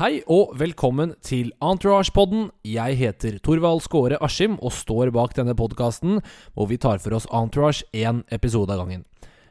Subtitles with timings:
[0.00, 2.46] Hei og velkommen til Entourage-podden.
[2.64, 6.22] Jeg heter Torvald Skåre Askim og står bak denne podkasten
[6.56, 9.02] hvor vi tar for oss Entourage én episode av gangen.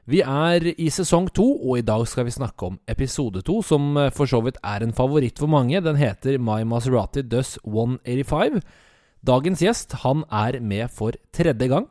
[0.10, 3.94] Vi er i sesong to, og i dag skal vi snakke om episode to, som
[3.94, 5.84] eh, for så vidt er en favoritt for mange.
[5.86, 8.58] Den heter My Maserati Does 185.
[9.22, 11.86] Dagens gjest han er med for tredje gang.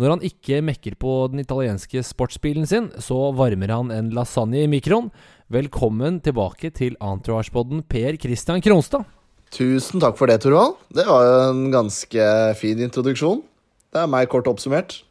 [0.00, 4.70] Når han ikke mekker på den italienske sportsbilen sin, så varmer han en lasagne i
[4.70, 5.10] mikroen.
[5.52, 9.04] Velkommen tilbake til Entourage-podden, Per Christian Kronstad.
[9.52, 10.78] Tusen takk for det, Torvald.
[10.96, 13.42] Det var jo en ganske fin introduksjon.
[13.92, 15.02] Det er meg kort oppsummert.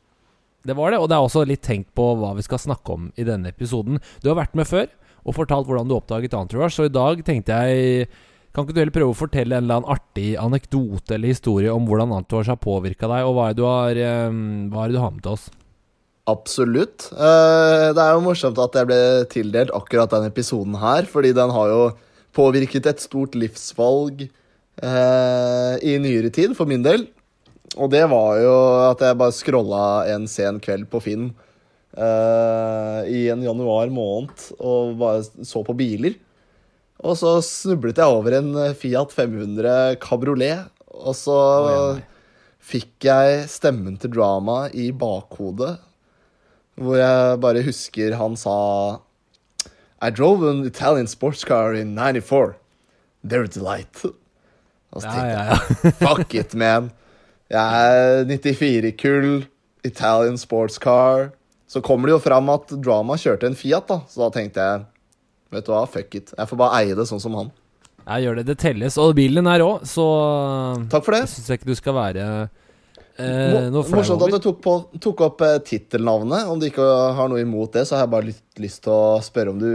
[0.66, 3.12] Det var det, og det er også litt tenkt på hva vi skal snakke om
[3.22, 4.02] i denne episoden.
[4.26, 4.90] Du har vært med før
[5.22, 8.10] og fortalt hvordan du oppdaget Entourage, så i dag tenkte jeg
[8.52, 11.86] Kan ikke du heller prøve å fortelle en eller annen artig anekdote eller historie om
[11.88, 15.12] hvordan Entourage har påvirka deg, og hva er har, eh, hva er det du har
[15.16, 15.46] med til oss?
[16.28, 17.08] Absolutt.
[17.16, 19.00] Eh, det er jo morsomt at jeg ble
[19.32, 21.86] tildelt akkurat den episoden her, fordi den har jo
[22.36, 27.08] påvirket et stort livsvalg eh, i nyere tid, for min del.
[27.80, 28.56] Og det var jo
[28.90, 31.32] at jeg bare scrolla en sen kveld på Finn
[31.92, 36.16] i en januar måned og bare så på biler.
[37.02, 42.02] Og så snublet jeg over en Fiat 500 kabriolet, og så oh,
[42.62, 45.80] fikk jeg stemmen til drama i bakhodet
[46.82, 48.56] hvor jeg bare husker han sa
[50.02, 52.56] I drove an Italian sports car in 94.
[53.24, 54.02] They're a delight.
[54.92, 55.92] Og så Ja, tenkte ja, jeg, ja.
[56.08, 56.90] fuck it, man.
[57.52, 59.46] Jeg er 94-kull,
[59.86, 61.30] Italian sports car.
[61.68, 64.02] Så kommer det jo fram at Drama kjørte en Fiat, da.
[64.10, 64.88] Så da tenkte jeg,
[65.52, 66.34] vet du hva, fuck it.
[66.38, 67.52] Jeg får bare eie det sånn som han.
[68.02, 68.48] Jeg gjør det.
[68.50, 68.98] Det telles.
[69.02, 70.08] Og bilen er òg, så
[70.92, 71.24] Takk for det.
[71.28, 72.26] Jeg syns ikke du skal være
[73.22, 76.50] eh, noe flau Morsomt at du tok, på, tok opp eh, tittelnavnet.
[76.50, 79.22] Om du ikke har noe imot det, så har jeg bare litt lyst til å
[79.24, 79.72] spørre om du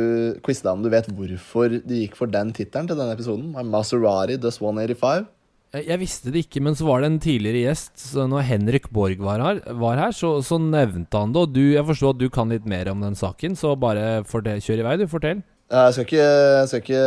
[0.47, 3.55] quize deg om du vet hvorfor du gikk for den tittelen til denne episoden.
[3.71, 5.31] Maserati Does 185.
[5.77, 7.95] Jeg, jeg visste det ikke, men så var det en tidligere gjest.
[8.15, 11.43] Så når Henrik Borg var her, var her så, så nevnte han det.
[11.47, 14.63] Og du, jeg forstår at du kan litt mer om den saken, så bare fortell,
[14.65, 15.07] kjør i vei, du.
[15.11, 15.45] Fortell.
[15.67, 17.07] Jeg skal, ikke, jeg skal ikke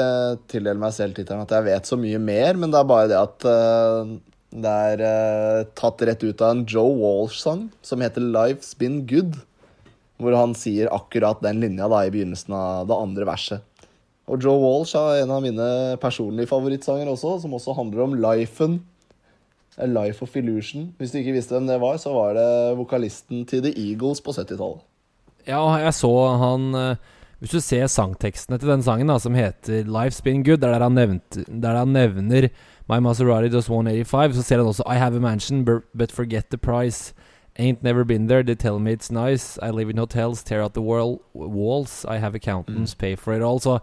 [0.51, 3.15] tildele meg selv tittelen at jeg vet så mye mer, men det er bare det
[3.15, 4.09] at uh,
[4.51, 9.37] det er uh, tatt rett ut av en Joe Walsh-sang som heter Life's Been Good.
[10.19, 13.63] Hvor han sier akkurat den linja da i begynnelsen av det andre verset.
[14.27, 15.67] Og Joe Walsh er en av mine
[16.01, 18.81] personlige favorittsanger også, som også handler om lifen.
[19.79, 20.89] A Life of Illusion.
[20.99, 24.35] Hvis du ikke visste hvem det var, så var det vokalisten til The Eagles på
[24.35, 24.83] 70-tallet.
[25.47, 26.11] Ja, jeg så
[26.41, 27.07] han eh,
[27.39, 30.93] Hvis du ser sangtekstene til den sangen, da, som heter 'Life's Been Good', der han,
[30.93, 32.49] nevnt, der han nevner
[32.89, 36.57] My Maserati does 185, så ser han også 'I have a mansion, but forget the
[36.57, 37.13] price'.
[37.59, 39.57] Ain't never been there, they tell me it's nice.
[39.61, 42.05] I live in hotels, tear out the world, walls.
[42.05, 43.59] I have accountants, pay for it all.
[43.59, 43.79] Så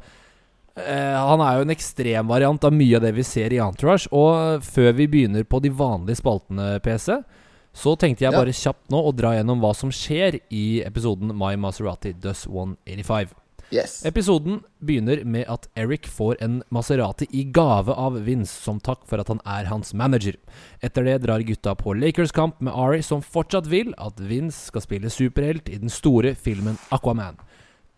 [0.76, 4.08] eh, han er jo en ekstremvariant av mye av det vi ser i Entourage.
[4.12, 7.22] Og før vi begynner på de vanlige spaltene, PC,
[7.74, 8.38] så tenkte jeg Ja.
[8.38, 13.28] bare kjapt nå å dra gjennom hva som skjer i episoden My Maserati Does 185.
[13.74, 13.98] Yes.
[14.06, 19.18] Episoden begynner med at Eric får en Maserati i gave av Vince som takk for
[19.18, 20.38] at han er hans manager.
[20.84, 25.10] Etter det drar gutta på Lakers-kamp med Ari, som fortsatt vil at Vince skal spille
[25.10, 27.40] superhelt i den store filmen Aquaman.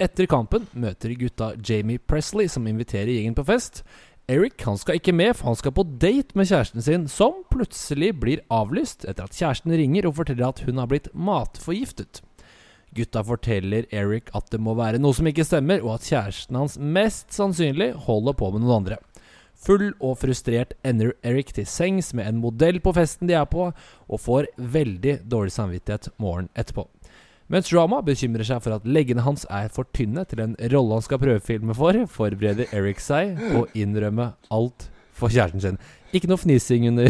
[0.00, 3.82] Etter kampen møter gutta Jamie Presley, som inviterer gjengen på fest.
[4.28, 8.12] Eric han skal ikke med, for han skal på date med kjæresten sin, som plutselig
[8.20, 12.22] blir avlyst etter at kjæresten ringer og forteller at hun har blitt matforgiftet.
[12.96, 16.78] Gutta forteller Eric at det må være noe som ikke stemmer, og at kjæresten hans
[16.80, 19.00] mest sannsynlig holder på med noen andre.
[19.58, 23.72] Full og frustrert ender Eric til sengs med en modell på festen de er på,
[24.06, 26.86] og får veldig dårlig samvittighet morgenen etterpå.
[27.48, 31.04] Mens Drama bekymrer seg for at leggene hans er for tynne til en rolle han
[31.04, 35.80] skal prøvefilme for, forbereder Eric seg på å innrømme alt for kjæresten sin.
[36.14, 37.08] Ikke noe fnising under,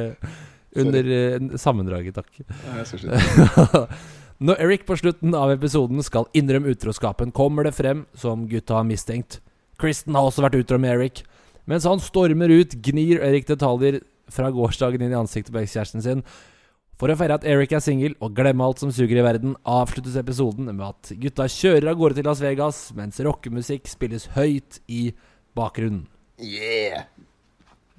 [0.80, 2.32] under eh, sammendraget, takk.
[4.40, 8.86] Når Eric på slutten av episoden skal innrømme utroskapen, kommer det frem som gutta har
[8.88, 9.42] mistenkt.
[9.76, 11.20] Kristen har også vært utro med Eric.
[11.68, 14.00] Mens han stormer ut, gnir Eric detaljer
[14.32, 16.24] fra gårsdagen inn i ansiktet på ekskjæresten sin.
[16.96, 20.16] For å feire at Eric er singel og glemme alt som suger i verden, avsluttes
[20.16, 25.10] episoden med at gutta kjører av gårde til Las Vegas, mens rockemusikk spilles høyt i
[25.52, 26.06] bakgrunnen.
[26.40, 27.10] Yeah!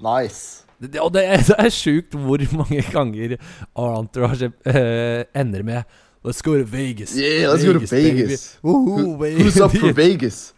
[0.01, 0.65] Nice.
[0.81, 3.36] Det, og det er, det er sjukt hvor mange ganger
[3.77, 7.15] Entourage eh, ender med Let's go to Vegas.
[7.18, 8.59] Yeah, let's go to Vegas.
[8.62, 9.18] Woohoo.
[9.39, 10.53] Who's up for Vegas?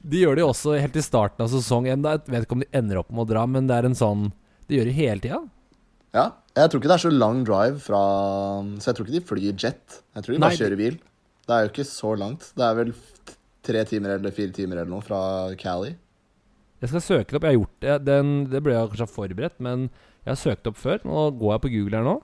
[0.00, 2.04] de gjør det jo også helt i starten av sesongen.
[2.04, 4.30] Jeg vet ikke om de ender opp med å dra, men det er en sånn
[4.68, 5.40] De gjør det hele tida.
[6.16, 6.26] Ja.
[6.56, 8.00] Jeg tror ikke det er så lang drive fra
[8.82, 10.00] Så jeg tror ikke de flyr jet.
[10.16, 10.96] Jeg tror de bare Nei, kjører bil.
[11.46, 12.48] Det er jo ikke så langt.
[12.56, 12.92] Det er vel
[13.66, 15.20] tre timer eller fire timer eller noe fra
[15.60, 15.92] Cali.
[16.80, 17.44] Jeg skal søke det opp.
[17.44, 17.96] Jeg har gjort det.
[18.08, 19.88] Den, det ble jeg kanskje forberedt, men
[20.24, 21.00] jeg har søkt opp før.
[21.04, 22.16] Nå går jeg på Google her nå.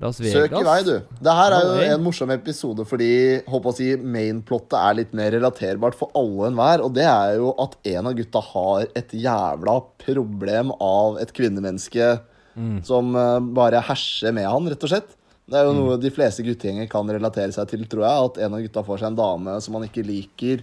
[0.00, 0.32] Las Vegas.
[0.32, 0.94] Søk i vei, du.
[1.20, 3.10] Det her er jo en morsom episode fordi
[3.44, 6.84] håper å si, mainplottet er litt mer relaterbart for alle enn enhver.
[6.86, 12.14] Og det er jo at en av gutta har et jævla problem av et kvinnemenneske
[12.60, 12.80] Mm.
[12.84, 15.12] som eh, bare herser med han, rett og slett.
[15.50, 18.26] Det er jo noe de fleste guttegjenger kan relatere seg til, tror jeg.
[18.28, 20.62] At en av gutta får seg en dame som han ikke liker,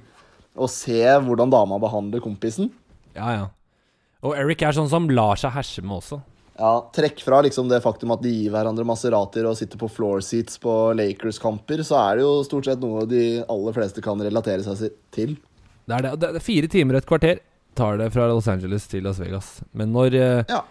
[0.58, 2.70] og se hvordan dama behandler kompisen.
[3.16, 3.46] Ja, ja.
[4.26, 6.22] Og Eric er sånn som lar seg herse med også.
[6.58, 10.24] Ja, Trekk fra liksom det faktum at de gir hverandre Maserater og sitter på floor
[10.26, 14.66] seats på Lakers-kamper, så er det jo stort sett noe de aller fleste kan relatere
[14.66, 15.36] seg til.
[15.88, 16.16] Det er det.
[16.24, 17.44] Det er fire timer og et kvarter
[17.78, 19.60] tar det fra Los Angeles til Las Vegas.
[19.78, 20.64] Men når eh, Ja.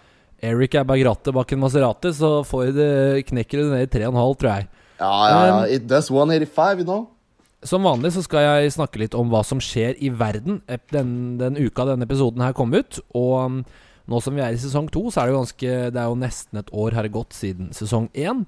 [0.44, 4.34] Eric er bak rattet bak en Maserati, så får det knekker det ned i 3,5,
[4.42, 4.66] tror jeg.
[4.98, 5.60] Ja, ja, ja.
[5.76, 7.06] It does 185, you know.
[7.64, 10.60] Som vanlig så skal jeg snakke litt om hva som skjer i verden
[10.92, 13.00] den, den uka denne episoden her kom ut.
[13.16, 13.56] Og um,
[14.08, 16.18] nå som vi er i sesong to, så er det jo ganske Det er jo
[16.20, 18.44] nesten et år har det gått siden sesong én.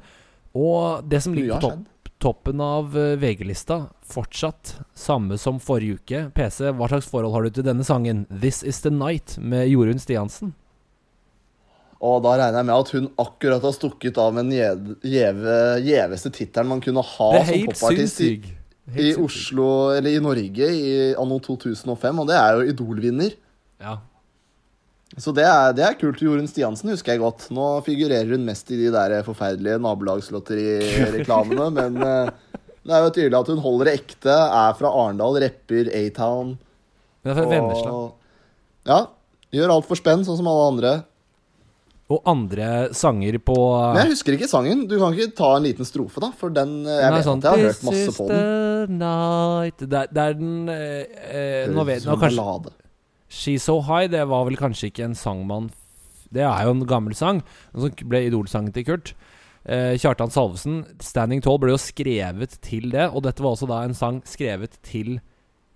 [0.55, 6.23] Og det som ligger på topp, toppen av eh, VG-lista, fortsatt samme som forrige uke.
[6.35, 8.25] PC, hva slags forhold har du til denne sangen?
[8.31, 10.55] 'This Is The Night' med Jorunn Stiansen?
[11.99, 15.83] Og da regner jeg med at hun akkurat har stukket av med den gjeve- gjeve-
[15.83, 18.29] gjeveste tittelen man kunne ha som popartist i,
[18.95, 23.35] i Oslo, eller i Norge i anno 2005, og det er jo Idol-vinner.
[23.83, 23.97] Ja.
[25.17, 26.21] Så det er, det er kult.
[26.21, 27.47] Jorunn Stiansen husker jeg godt.
[27.55, 32.33] Nå figurerer hun mest i de der forferdelige nabolagslotterireklamene, men eh,
[32.85, 36.57] det er jo tydelig at hun holder det ekte, er fra Arendal, rapper A-Town.
[37.25, 37.95] Det er fra Vennesla.
[38.89, 39.01] Ja.
[39.53, 40.93] Gjør alt for spenn, sånn som alle andre.
[42.09, 43.55] Og andre sanger på
[43.93, 44.87] Men jeg husker ikke sangen.
[44.89, 46.31] Du kan ikke ta en liten strofe, da?
[46.41, 48.95] For den eh, Jeg er vet sånn, at jeg har hørt masse på den.
[49.03, 52.73] night Det er, det er den eh, eh, Nå vet jeg kanskje.
[53.29, 55.71] She's So High, det var vel kanskje ikke en sang man
[56.33, 57.43] Det er jo en gammel sang,
[57.73, 59.15] som ble idolsangen til Kurt.
[59.65, 63.83] Eh, Kjartan Salvesen, 'Standing Tall', ble jo skrevet til det, og dette var også da
[63.85, 65.21] en sang skrevet til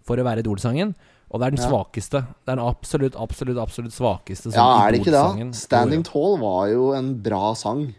[0.04, 0.94] for å være idolsangen.
[1.32, 1.70] Og det er den Ja.
[1.70, 2.20] svakeste.
[2.44, 5.54] Det er den absolutt, absolutt, absolutt svakeste Ja, er det ikke det?
[5.54, 7.94] 'Standing Tall' var jo en bra sang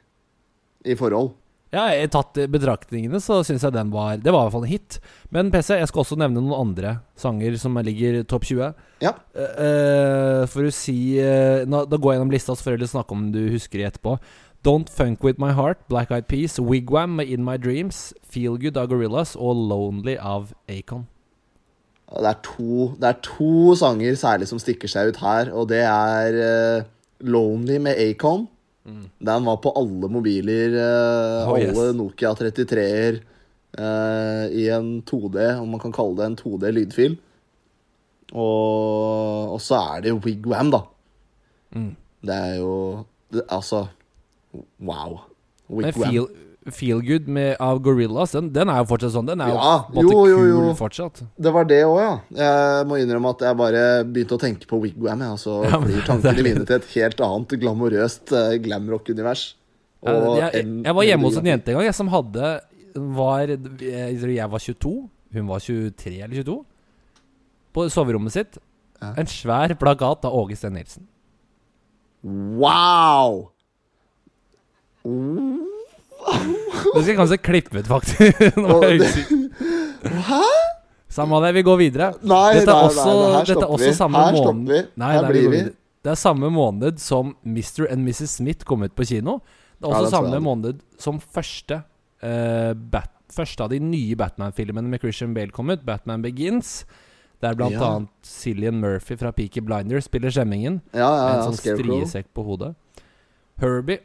[0.86, 1.34] i forhold.
[1.74, 4.70] Ja, jeg tatt betraktningene, så syns jeg den var Det var i hvert fall en
[4.70, 5.00] hit.
[5.34, 8.76] Men PC, jeg skal også nevne noen andre sanger som ligger topp 20.
[9.02, 9.16] Ja.
[9.34, 13.18] Eh, for å si uh, nå, Da går jeg gjennom lista, så får jeg snakke
[13.18, 14.20] om du husker de etterpå.
[14.64, 18.78] Don't Funk With My Heart, Black Eyed Peas, Wigwam med In My Dreams, Feel Good
[18.80, 21.08] av Gorillas og Lonely av Acon.
[22.14, 25.82] Det er, to, det er to sanger særlig som stikker seg ut her, og det
[25.82, 26.86] er uh,
[27.26, 28.46] 'Lonely' med Acon.
[28.84, 31.72] Den var på alle mobiler, eh, Oh, yes.
[31.72, 33.22] alle Nokia 33-er,
[33.80, 37.16] eh, i en 2D, om man kan kalle det en 2D-lydfil.
[38.34, 40.82] Og, og så er det Wigwam, da.
[41.76, 41.92] Mm.
[42.24, 43.88] Det er jo det, Altså
[44.80, 45.22] Wow.
[45.70, 46.28] Wigwam.
[46.72, 49.28] Feel, Good med, av Gorillas, den, den er jo fortsatt sånn.
[49.28, 50.60] Den er Ja, jo, jo, jo, jo.
[50.62, 51.24] kul fortsatt.
[51.36, 52.14] Det var det òg, ja.
[52.40, 55.80] Jeg må innrømme at jeg bare begynte å tenke på Wigwam, jeg, og så Ja,
[55.84, 59.44] flyr tankene mine til et helt annet glamorøst uh, glamrock-univers.
[60.04, 62.48] Jeg, jeg, jeg var hjemme hos en jente en gang jeg, som hadde
[62.94, 64.94] var, Jeg tror jeg var 22,
[65.40, 66.58] hun var 23 eller 22.
[67.74, 68.60] På soverommet sitt.
[69.02, 69.14] Ja.
[69.20, 71.08] En svær plakat av Åge Steen Nilsen.
[72.24, 73.50] Wow!
[76.24, 78.42] Det skal jeg kanskje klippe ut, faktisk.
[78.58, 80.20] Nå Og jeg usikker.
[80.30, 80.42] Hæ?
[81.14, 82.08] Samme av det, vi går videre.
[82.26, 83.98] Nei, Dette er nei, også, nei, her dette er stopper også vi.
[83.98, 84.80] samme Her måned stopper vi.
[85.04, 85.58] Nei, Her nei, blir går vi.
[85.62, 85.76] videre.
[86.04, 87.86] Det er samme måned som Mr.
[87.94, 88.34] and Mrs.
[88.40, 89.38] Smith kom ut på kino.
[89.80, 90.44] Det er Ja, også det så samme jeg.
[90.48, 91.84] måned som første
[92.24, 96.84] eh, Bat Første av de nye Batman-filmene med Christian Bale kom ut, Batman Begins.
[97.42, 97.80] Der blant Ja.
[97.96, 100.82] annet Cillian Murphy fra Peaky Blinders spiller skjemmingen.
[100.94, 102.04] Ja, ja, med ja, en sånn Scarecrow.
[102.04, 102.76] striesekk på hodet.
[103.60, 104.00] Herbie,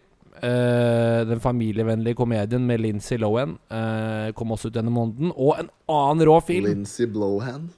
[0.45, 5.33] eh, den familievennlige komedien med Lindsay Lohan, uh, kom også ut denne måneden.
[5.35, 7.71] Og en annen rå film, Lincy Blohan?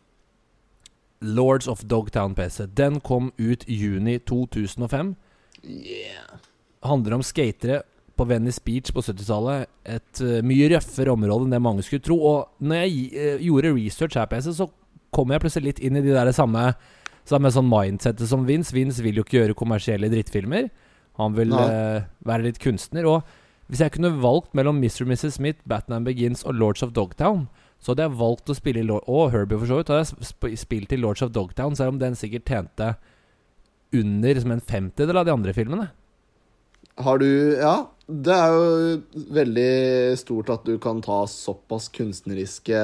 [1.21, 2.67] Lords of Dogtown PC.
[2.76, 5.14] Den kom ut juni 2005.
[5.64, 6.38] Yeah.
[6.85, 7.83] Handler om skatere
[8.17, 9.69] på Venice Beach på 70-tallet.
[9.85, 12.21] Et uh, mye røffere område enn det mange skulle tro.
[12.21, 14.71] Og når jeg gjorde research her, PC, så
[15.12, 16.73] kom jeg plutselig litt inn i de der samme
[17.29, 18.73] Samme sånn mindsettet som Vince.
[18.75, 20.71] Vince vil jo ikke gjøre kommersielle drittfilmer.
[21.21, 23.07] Han vil eh, være litt kunstner.
[23.09, 25.05] Og hvis jeg kunne valgt mellom Mr.
[25.05, 25.37] og Mrs.
[25.39, 27.47] Smith, Batman Begins og Lords of Dogtown,
[27.81, 29.93] så hadde jeg valgt å spille i Lord Og Herbie, for så vidt.
[29.93, 32.93] Hadde jeg sp spilt i Lords of Dogtown, selv om den sikkert tjente
[33.97, 35.89] under som en femtedel av de andre filmene.
[37.00, 39.73] Har du Ja, det er jo veldig
[40.21, 42.81] stort at du kan ta såpass kunstneriske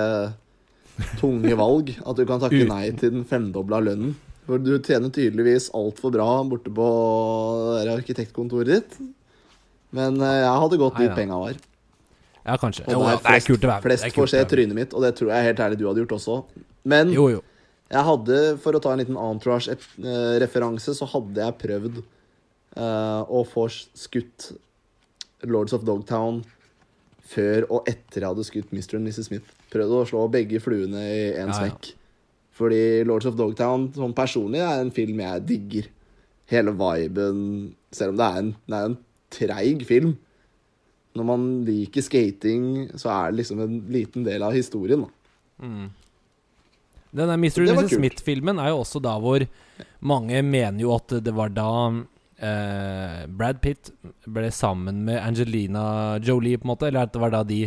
[1.21, 4.14] tunge valg at du kan takke nei til den femdobla lønnen
[4.47, 6.88] For du tjener tydeligvis altfor bra borte på
[7.83, 8.99] det arkitektkontoret ditt.
[9.97, 11.59] Men eh, jeg hadde gått dit penga var.
[12.47, 12.85] Ja, kanskje.
[12.87, 15.17] Jo, ja, det er kult å være flest Det får se trynet mitt, og det
[15.19, 16.37] tror jeg helt ærlig du hadde gjort også.
[16.87, 17.41] Men Jo, jo.
[17.91, 23.67] jeg hadde, for å ta en liten Entourage-referanse, så hadde jeg prøvd uh, å få
[23.75, 24.53] skutt
[25.47, 26.45] Lords of Dogtown
[27.26, 29.00] før og etter jeg hadde skutt Mr.
[29.00, 29.26] og Mrs.
[29.26, 29.55] Smith.
[29.75, 31.75] Prøvd å slå begge fluene i én Ja, ja.
[32.57, 35.91] Fordi Lords of Dogtown sånn personlig er en film jeg digger.
[36.49, 37.41] Hele viben
[37.95, 38.97] Selv om det er en, det er en
[39.37, 40.17] treig film.
[41.17, 42.67] Når man liker skating,
[43.01, 45.07] så er det liksom en liten del av historien.
[45.07, 45.69] Da.
[47.17, 47.65] Den der Mr.
[47.65, 47.95] Mrs.
[47.97, 49.45] Smith-filmen er jo også da hvor
[50.05, 51.71] mange mener jo at det var da
[52.37, 53.91] eh, Brad Pitt
[54.29, 56.91] ble sammen med Angelina Jolie, på en måte.
[56.91, 57.63] Eller at det var da de,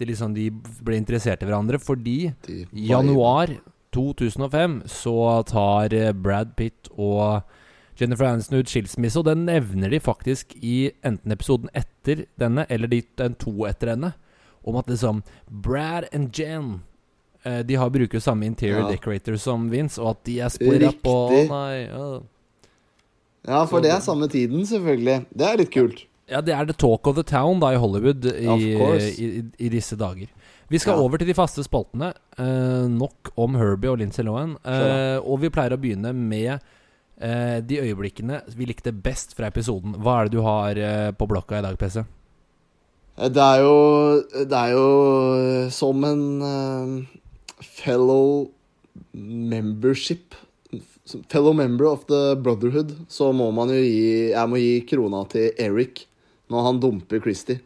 [0.00, 0.48] de, liksom, de
[0.80, 1.80] ble interessert i hverandre.
[1.82, 3.52] Fordi De januar
[3.94, 5.14] 2005 så
[5.48, 7.42] tar eh, Brad Pitt og
[8.00, 12.88] Jennifer Aniston ut skilsmisse, og den nevner de faktisk i enten episoden etter denne, eller
[12.88, 14.14] de, den to etter denne,
[14.64, 16.70] om at liksom Brad and Jen
[17.44, 18.90] eh, De har bruker samme interior Ja.
[18.94, 21.16] decorator som Vince, og at de er spora på.
[21.50, 22.22] Nei, å.
[23.48, 25.26] Ja, for det er samme tiden, selvfølgelig.
[25.32, 26.02] Det er litt kult.
[26.30, 29.30] Ja, det er the talk of the town da i Hollywood i, i, i,
[29.66, 30.28] i disse dager.
[30.70, 31.02] Vi skal Ja.
[31.02, 32.12] over til de faste spaltene.
[32.38, 34.56] Eh, nok om Herbie og Lindsay Lohan.
[34.64, 36.60] Eh, og vi pleier å begynne med
[37.20, 39.96] eh, de øyeblikkene vi likte best fra episoden.
[39.98, 42.04] Hva er det du har eh, på blokka i dag, PC?
[43.20, 47.04] Det er jo Det er jo som en uh,
[47.60, 48.48] fellow
[49.12, 50.34] membership
[51.28, 55.50] Fellow member of the brotherhood, så må man jo gi Jeg må gi krona til
[55.58, 56.06] Eric
[56.50, 57.60] når han dumper Christie.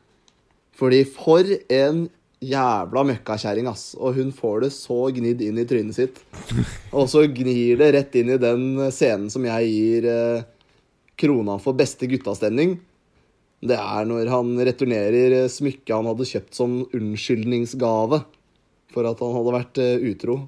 [0.77, 2.09] Fordi for en
[2.51, 3.93] jævla møkkakjerring, ass.
[3.99, 6.21] Og hun får det så gnidd inn i trynet sitt.
[6.93, 10.49] Og så gnir det rett inn i den scenen som jeg gir eh,
[11.21, 12.79] krona for beste guttastemning.
[13.65, 18.25] Det er når han returnerer eh, smykket han hadde kjøpt som unnskyldningsgave
[18.95, 20.43] for at han hadde vært eh, utro.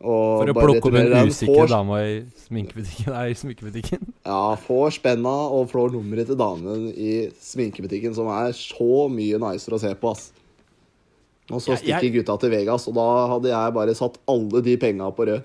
[0.00, 2.12] Og For å plukke opp en usikker dama i
[2.46, 3.12] sminkebutikken.
[3.14, 4.12] Nei, i sminkebutikken.
[4.24, 9.76] Ja, får spenna og får nummeret til damen i sminkebutikken, som er så mye nicer
[9.76, 10.30] å se på, ass.
[11.50, 14.76] Og så stikker jeg- gutta til Vegas, og da hadde jeg bare satt alle de
[14.76, 15.42] penga på rød.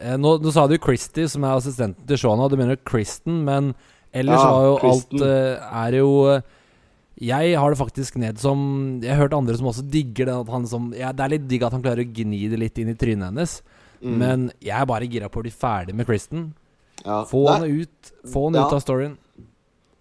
[0.00, 2.48] Eh, nå, nå sa du Christie, som er assistenten til Shona.
[2.48, 3.74] Du mener Kristen, men
[4.14, 5.22] ellers Ja, var jo Kristen.
[5.22, 6.40] alt eh, Er jo eh,
[7.20, 10.68] Jeg har det faktisk ned som Jeg har hørt andre som også digger det.
[10.68, 12.94] Som, ja, det er litt digg at han klarer å gni det litt inn i
[12.94, 13.62] trynet hennes.
[14.00, 14.16] Mm.
[14.18, 16.52] Men jeg er bare gira på å bli ferdig med Kristen.
[17.04, 19.16] Ja, Få han ut Få han ut av storyen.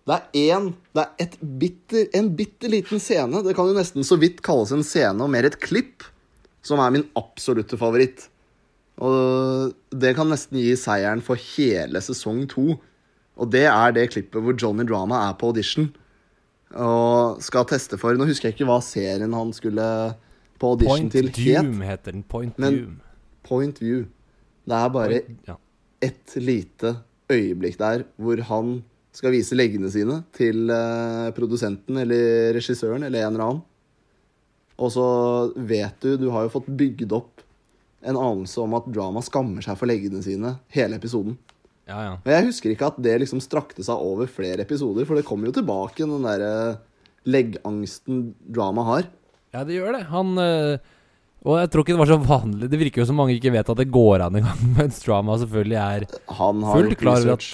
[0.07, 3.43] Det er én Det er et bitter, en bitte liten scene.
[3.43, 6.05] Det kan jo nesten så vidt kalles en scene, og mer et klipp,
[6.63, 8.29] som er min absolutte favoritt.
[8.97, 12.79] Og det kan nesten gi seieren for hele sesong to.
[13.37, 15.91] Og det er det klippet hvor Johnny Drama er på audition
[16.75, 19.85] og skal teste for Nå husker jeg ikke hva serien han skulle
[20.59, 21.69] på audition Point til het.
[21.85, 22.23] Heter den.
[22.27, 22.97] Point Men- Doom.
[23.47, 24.07] Point View.
[24.67, 25.55] Det er bare ja.
[26.01, 26.97] et lite
[27.31, 28.83] øyeblikk der hvor han
[29.17, 33.65] skal vise leggene sine til eh, produsenten eller regissøren eller en eller annen.
[34.77, 35.05] Og så
[35.57, 37.41] vet du Du har jo fått bygd opp
[38.05, 41.33] en anelse om at drama skammer seg for leggene sine hele episoden.
[41.89, 42.11] ja, ja.
[42.23, 45.49] Men jeg husker ikke at det liksom strakte seg over flere episoder, for det kommer
[45.49, 46.77] jo tilbake, den derre
[47.27, 49.09] leggangsten drama har.
[49.55, 50.03] Ja, det gjør det.
[50.11, 50.77] Han øh,
[51.47, 52.69] Og jeg tror ikke det var så vanlig.
[52.69, 55.81] Det virker jo som mange ikke vet at det går an engang, mens drama selvfølgelig
[55.81, 57.49] er fullt klar over at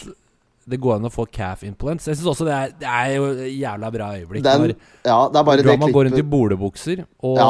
[0.70, 2.08] det går an å få calf implants.
[2.08, 4.46] Jeg syns også det er, det er jo jævla bra øyeblikk.
[4.46, 7.42] Den, når ja, det er bare det man går rundt i bolebukser og,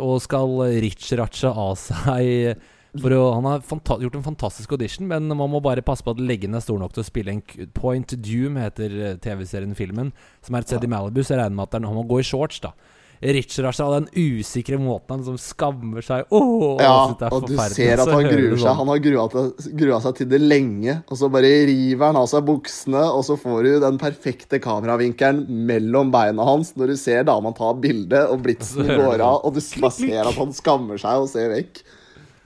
[0.00, 2.54] og skal rich-ratcha av seg
[3.00, 3.62] for å, Han har
[4.04, 6.92] gjort en fantastisk audition, men man må bare passe på at leggen er stor nok
[6.92, 10.10] til å spille en Point Doom, heter eh, TV-serien Filmen,
[10.44, 11.22] som er et sted i Malibu.
[11.22, 12.74] Så jeg regner med at han må gå i shorts, da.
[13.22, 18.10] Rich-rache av den usikre måten han som skammer seg oh, Ja, og du ser at
[18.10, 18.64] han gruer seg.
[18.64, 18.78] sånn.
[18.80, 22.26] Han har grua, til, grua seg til det lenge, og så bare river han av
[22.32, 27.22] seg buksene, og så får du den perfekte kameravinkelen mellom beina hans når du ser
[27.30, 29.46] dama ta bilde, og blitsen går av, sånn.
[29.46, 31.84] og du bare ser at han skammer seg og ser vekk.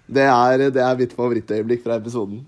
[0.06, 2.44] Det er, det er mitt favorittøyeblikk fra episoden.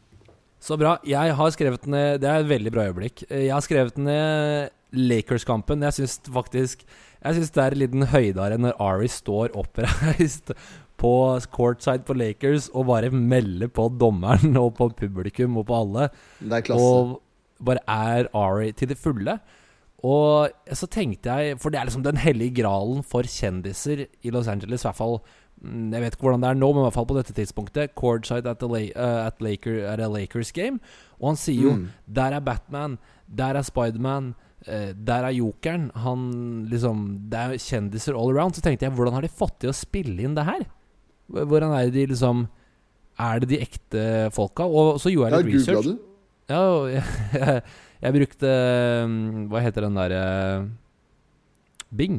[0.62, 0.96] Så bra.
[1.06, 3.22] Jeg har skrevet ned Det er et veldig bra øyeblikk.
[3.30, 5.84] Jeg har skrevet ned Lakers-kampen.
[5.86, 6.84] Jeg syns faktisk
[7.24, 10.52] Jeg synes det er en liten høydare når Ari står oppreist
[10.98, 11.12] på
[11.54, 16.08] courtside på Lakers og bare melder på dommeren og på publikum og på alle.
[16.40, 16.84] Det er klasse.
[16.84, 19.38] Og bare er Ari til det fulle.
[20.06, 24.46] Og så tenkte jeg For det er liksom den hellige gralen for kjendiser i Los
[24.46, 25.16] Angeles, i hvert fall
[25.58, 27.96] mm, Jeg vet ikke hvordan det er nå, men i hvert fall på dette tidspunktet.
[27.98, 30.78] Courtside at, the uh, at, Laker, at Lakers game.
[31.18, 31.88] Og han sier jo Mm.
[32.14, 34.34] Der er Batman, der er Spiderman,
[34.66, 35.90] der er Jokeren.
[36.02, 36.22] Han
[36.68, 38.56] liksom Det er kjendiser all around.
[38.56, 40.64] Så tenkte jeg, hvordan har de fått til å spille inn det her?
[41.28, 42.46] Hvordan er det de liksom
[43.20, 44.02] Er det de ekte
[44.34, 44.66] folka?
[44.66, 45.86] Og så gjorde jeg litt jeg research.
[45.86, 45.98] du?
[46.48, 47.04] Ja, jeg,
[47.42, 47.62] jeg,
[48.02, 48.52] jeg brukte
[49.04, 49.16] um,
[49.52, 50.22] Hva heter den derre
[51.88, 52.18] Bing.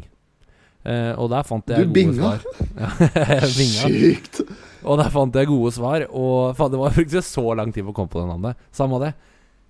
[0.86, 2.32] Uh, og der fant jeg Du gode binga?
[2.40, 3.50] svar.
[3.52, 4.40] Sykt!
[4.88, 6.06] Og der fant jeg gode svar.
[6.10, 8.62] Og faen, det var faktisk så lang tid på å komme på det navnet.
[8.74, 9.12] Samme det.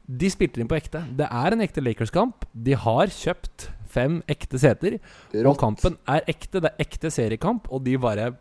[0.09, 1.03] De spilte inn på ekte.
[1.17, 2.47] Det er en ekte Lakers-kamp.
[2.53, 4.97] De har kjøpt fem ekte seter.
[5.43, 6.61] Og kampen er ekte.
[6.63, 8.31] Det er ekte seriekamp, og de bare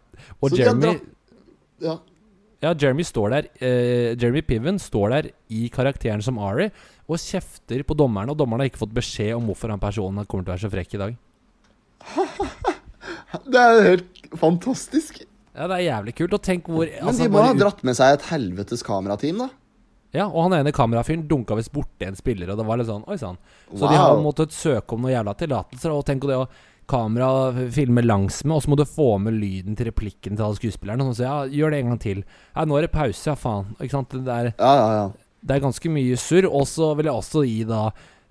[0.40, 0.94] Og Så Jeremy
[1.84, 1.98] Ja.
[2.58, 6.72] Ja, Jeremy står der eh, Jeremy Piven står der i karakteren som Ari
[7.06, 10.42] og kjefter på dommeren, og dommeren har ikke fått beskjed om hvorfor han personen kommer
[10.42, 11.14] til å være så frekk i dag.
[13.52, 15.20] Det er helt fantastisk.
[15.54, 16.34] Ja, det er jævlig kult.
[16.36, 19.48] Og tenk hvor Men altså, de må ha dratt med seg et helvetes kamerateam, da.
[20.16, 23.04] Ja, og han ene kamerafyren dunka visst borti en spiller, og det var litt sånn
[23.08, 23.36] Oi sann.
[23.74, 25.92] Så de har måttet søke om noen jævla tillatelser.
[25.92, 26.48] Og tenk på det å
[26.88, 27.52] kamera
[28.00, 31.04] langs med og så må du få med lyden til replikken til alle skuespillerne.
[31.04, 32.22] Og så ja, gjør det en gang til.
[32.54, 33.74] Ja, nå er det pause, ja faen.
[33.76, 34.16] Ikke sant.
[34.16, 35.08] Det er, Ja, ja, ja.
[35.44, 36.48] det er ganske mye surr.
[36.48, 37.82] Og så vil jeg også gi da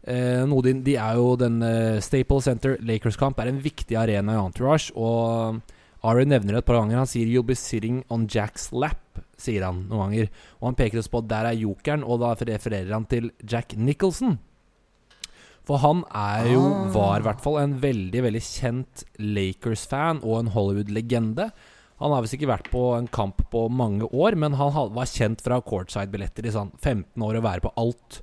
[0.08, 4.34] eh, noe de, de er jo den eh, Staple Center Lakers-kamp er en viktig arena
[4.34, 5.62] i Entourage, og
[6.08, 6.98] Ari nevner det et par ganger.
[7.02, 10.30] Han sier 'You'll be sitting on Jacks lap', sier han noen ganger.
[10.62, 13.76] Og han peker oss på at der er jokeren, og da refererer han til Jack
[13.78, 14.40] Nicholson.
[15.68, 16.88] For han er jo, Ah.
[16.94, 21.52] var i hvert fall, en veldig, veldig kjent Lakers-fan og en Hollywood-legende.
[22.00, 25.42] Han har visst ikke vært på en kamp på mange år, men han var kjent
[25.42, 28.22] fra courtside-billetter i sånn 15 år og være på alt.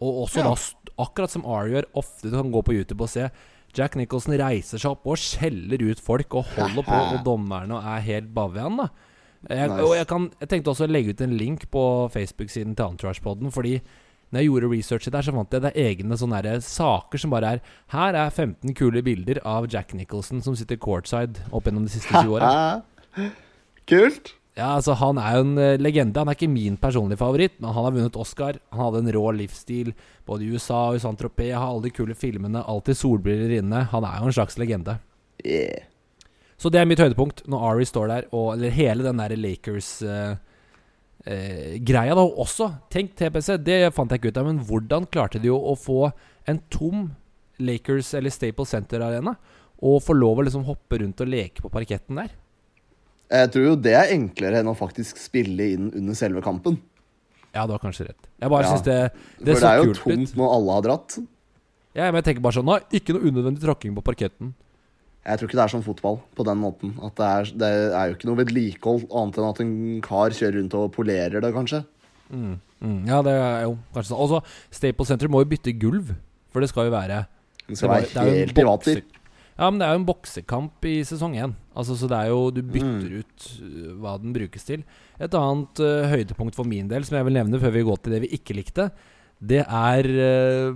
[0.00, 0.54] Og også Ja.
[0.54, 3.30] da, akkurat som Ari gjør, ofte du kan gå på YouTube og se
[3.74, 8.00] Jack Nicholson reiser seg opp og skjeller ut folk og holder på, og dommerne er
[8.02, 8.88] helt bavian, da.
[9.50, 9.82] Jeg, Nice.
[9.84, 11.84] og jeg, kan, jeg tenkte også å legge ut en link på
[12.14, 13.78] Facebook-siden til Entourage-podden, fordi
[14.34, 17.52] når jeg gjorde researchet der, så fant jeg det er egne sånne saker som bare
[17.54, 17.60] er
[17.94, 22.10] Her er 15 kule bilder av Jack Nicholson som sitter courtside opp gjennom de siste
[22.10, 22.48] 20 åra.
[23.90, 24.32] Kult.
[24.54, 26.18] Ja, altså Han er jo en eh, legende.
[26.18, 28.58] Han er ikke min personlige favoritt, men han har vunnet Oscar.
[28.74, 29.92] Han hadde en rå livsstil
[30.26, 31.52] både i USA og i Saint-Tropez.
[31.54, 33.86] Har alle de kule filmene, alltid solbriller inne.
[33.94, 34.98] Han er jo en slags legende.
[35.44, 35.90] Yeah.
[36.64, 40.38] Så det er mitt høydepunkt, når Ari står der, og Eller hele den der Lakers-greia,
[42.16, 42.24] da.
[42.24, 45.74] Også, tenk TPC, det fant jeg ikke ut av, men hvordan klarte de jo å
[45.76, 46.06] få
[46.48, 47.10] en tom
[47.60, 49.36] Lakers eller Staple Center-arena,
[49.84, 52.30] og få lov å liksom hoppe rundt og leke på parketten der?
[53.34, 56.78] Jeg tror jo det er enklere enn å faktisk spille inn under selve kampen.
[57.54, 58.24] Ja, du har kanskje rett.
[58.40, 58.68] Jeg bare Ja.
[58.72, 60.36] synes det, For det det er jo tomt ut.
[60.36, 61.18] når alle har dratt.
[61.94, 64.54] Ja, men jeg tenker bare sånn Nei, ikke noe unødvendig tråkking på parketten.
[65.24, 66.90] Jeg tror ikke det er som fotball på den måten.
[67.02, 70.58] At det er, det er jo ikke noe vedlikehold annet enn at en kar kjører
[70.60, 71.80] rundt og polerer det, kanskje.
[72.30, 74.20] Mm, mm, ja, det er jo kanskje sånn.
[74.20, 74.42] Og så
[74.80, 76.12] Staple Center må jo bytte gulv,
[76.52, 77.26] for det skal jo være
[77.66, 79.02] Det skal Det var- være helt privater.
[79.56, 81.54] Ja, men det er jo en boksekamp i sesong én.
[81.76, 83.18] Altså, så det er jo Du bytter Mm.
[83.20, 84.84] ut uh, hva den brukes til.
[85.20, 88.12] Et annet uh, høydepunkt for min del, som jeg vil nevne før vi går til
[88.12, 88.90] det vi ikke likte,
[89.40, 90.74] det er uh,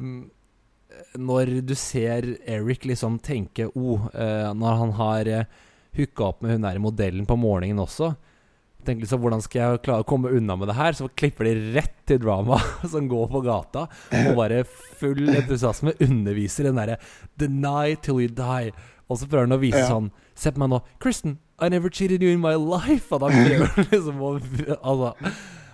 [1.18, 5.44] når du ser Eric liksom tenke oh, eh, Når han har eh,
[5.98, 8.12] hooka opp med hun der modellen på morgenen også.
[8.86, 10.92] Tenk liksom, Hvordan skal jeg klare å komme unna med det her?
[10.94, 12.60] Så klipper de rett til drama
[12.92, 13.88] som går på gata,
[14.22, 14.62] og bare
[15.00, 16.96] full entusiasme underviser den derre
[17.36, 18.72] 'deny till you die'.
[19.08, 19.88] Og så prøver han å vise Ja.
[19.90, 20.82] sånn Se på meg nå.
[21.00, 23.10] 'Kristen, I never cheated you in my life'.
[23.10, 24.38] Og da prøver han liksom å
[24.82, 25.14] Altså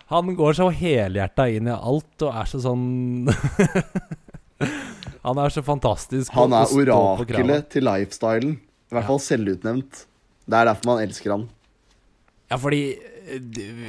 [0.09, 3.29] Han går så helhjerta inn i alt og er så sånn
[5.25, 6.33] Han er så fantastisk.
[6.37, 8.57] Han er orakelet til lifestylen.
[8.59, 9.09] I hvert Ja.
[9.09, 10.05] fall selvutnevnt.
[10.47, 11.49] Det er derfor man elsker han.
[12.51, 13.41] Ja, fordi eh,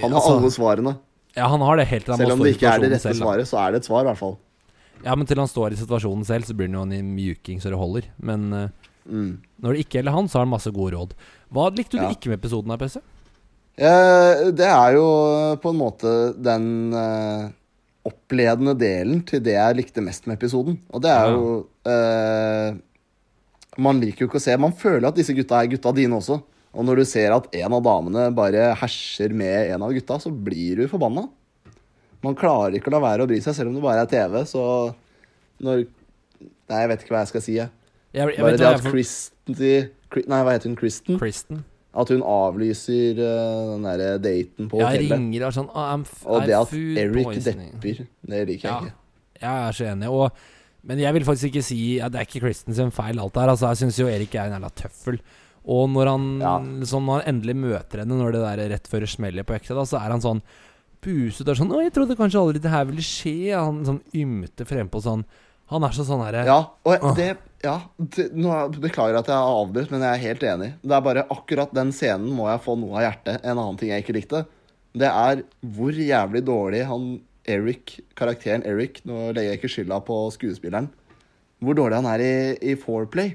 [0.02, 0.94] Han har altså, alle svarene.
[1.36, 3.20] Ja, han har det helt til han Selv om det ikke er det rette selv,
[3.20, 4.38] svaret, så er det et svar, i hvert fall.
[5.04, 7.60] Ja, men til han står i situasjonen selv, så blir han jo en i mjuking
[7.60, 8.08] så det holder.
[8.20, 8.70] Men eh,
[9.06, 9.38] Mm.
[9.62, 11.12] når det ikke gjelder han, så har han masse gode råd.
[11.54, 12.10] Hva likte du Ja.
[12.10, 12.98] ikke med episoden her, PC?
[13.78, 15.06] Eh, det er jo
[15.62, 17.50] på en måte den eh,
[18.06, 20.78] oppledende delen til det jeg likte mest med episoden.
[20.94, 21.54] Og det er jo
[21.90, 22.76] eh,
[23.82, 26.38] Man liker jo ikke å se Man føler at disse gutta er gutta dine også.
[26.76, 30.30] Og når du ser at en av damene bare herser med en av gutta, så
[30.30, 31.24] blir du forbanna.
[32.26, 34.42] Man klarer ikke å la være å bry seg, selv om det bare er TV.
[34.50, 34.64] Så
[35.64, 35.86] når
[36.66, 37.56] Nei, jeg vet ikke hva jeg skal si.
[37.60, 37.70] Jeg.
[38.16, 40.78] Jeg, jeg Bare vet det at for- Nei, hva heter hun?
[40.80, 41.20] Kristen?
[41.22, 41.60] Kristen.
[41.96, 45.08] At hun avlyser eh, den derre daten på hotellet.
[45.10, 47.72] Ja, ringer og sånn «Ah, I'm f Og det at Eric poisoning».
[47.80, 48.94] depper, det liker jeg Ja, ikke.
[49.46, 50.10] jeg er så enig.
[50.12, 50.32] Og,
[50.84, 53.54] men jeg vil faktisk ikke si at det er ikke Kristen feil, alt det her.
[53.56, 55.20] Altså, jeg syns jo Erik er en jævla tøffel.
[55.66, 56.58] Og når han, Ja.
[56.86, 59.74] sånn, når han endelig møter henne, når det der rett før det smeller på ekte,
[59.74, 60.42] da, så er han sånn
[61.02, 64.66] buset og sånn 'Å, jeg trodde kanskje aldri det her ville skje.' Han sånn ymter
[64.66, 65.24] frempå sånn
[65.74, 69.56] Han er så sånn herre Ja, og det Ja, det, nå beklager at jeg har
[69.64, 70.68] avbrutt, men jeg er helt enig.
[70.86, 73.40] Det er bare akkurat den scenen må jeg få noe av hjertet.
[73.42, 74.44] En annen ting jeg ikke likte,
[74.96, 75.42] det er
[75.76, 77.08] hvor jævlig dårlig han
[77.50, 80.92] Eric, karakteren Eric Nå legger jeg ikke skylda på skuespilleren.
[81.62, 82.36] Hvor dårlig han er i,
[82.74, 83.34] i foreplay.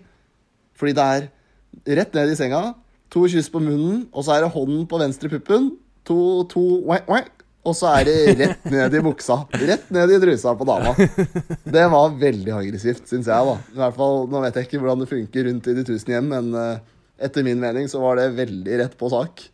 [0.78, 1.28] Fordi det er
[1.98, 2.62] rett ned i senga,
[3.10, 5.72] to kyss på munnen, og så er det hånden på venstre puppen.
[6.08, 9.42] To, to wah, whack, og så er det rett ned i buksa.
[9.52, 10.94] Rett ned i trusa på dama.
[11.64, 13.50] Det var veldig aggressivt, syns jeg.
[13.50, 16.14] da I hvert fall, Nå vet jeg ikke hvordan det funker rundt i de tusen
[16.14, 19.44] hjem, men uh, etter min mening så var det veldig rett på sak.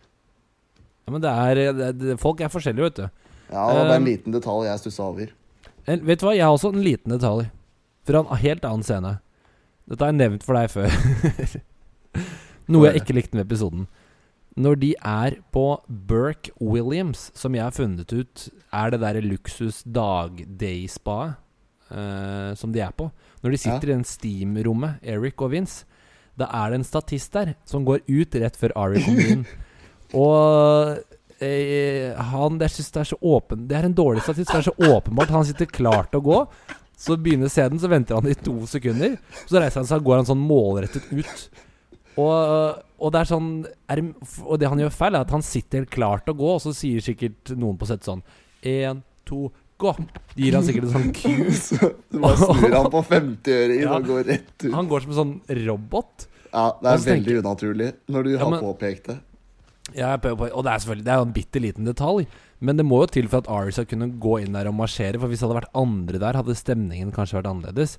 [1.07, 3.27] Ja, men det er det, det, Folk er forskjellige, vet du.
[3.51, 5.35] Ja, Det er en Um, liten detalj jeg stussa over.
[5.87, 7.51] En, vet du hva, jeg har også en liten detalj.
[8.07, 9.17] Fra en helt annen scene.
[9.87, 10.95] Dette har jeg nevnt for deg før.
[12.71, 13.87] Noe jeg ikke likte med episoden.
[14.57, 19.83] Når de er på Burke Williams, som jeg har funnet ut er det derre luksus
[19.85, 21.37] dag-day-spaet
[21.93, 23.11] uh, som de er på
[23.43, 25.85] Når de sitter i den Steam-rommet, Eric og Vince,
[26.37, 29.45] da er det en statist der som går ut rett før Ari kommer inn.
[30.17, 34.53] Og eh, han Jeg synes det er så åpen Det er en dårlig statist.
[34.53, 35.33] Det er så åpenbart.
[35.35, 36.43] Han sitter klar til å gå.
[36.97, 39.17] Så begynner scenen, så venter han i to sekunder.
[39.45, 41.49] Så reiser han seg og går han sånn målrettet ut.
[42.17, 43.51] Og, og det er sånn
[43.91, 44.01] er,
[44.47, 46.73] Og det han gjør feil, er at han sitter klar til å gå, og så
[46.75, 48.23] sier sikkert noen på sett sånn
[48.67, 49.93] Én, to, gå!
[50.37, 51.51] Gir han sikkert en sånn cue.
[51.53, 53.97] Så bare snur han på 50-øringen Ja.
[53.99, 54.73] og går rett ut.
[54.75, 56.27] Han går som en sånn robot.
[56.53, 59.19] Ja, Det er veldig tenker- unaturlig når du Ja, har men- påpekt det.
[59.95, 62.27] Ja, og det er selvfølgelig Det er en bitte liten detalj.
[62.59, 65.21] Men det må jo til for at Ari skal kunne gå inn der og marsjere.
[65.21, 67.99] For hvis det hadde vært andre der, hadde stemningen kanskje vært annerledes.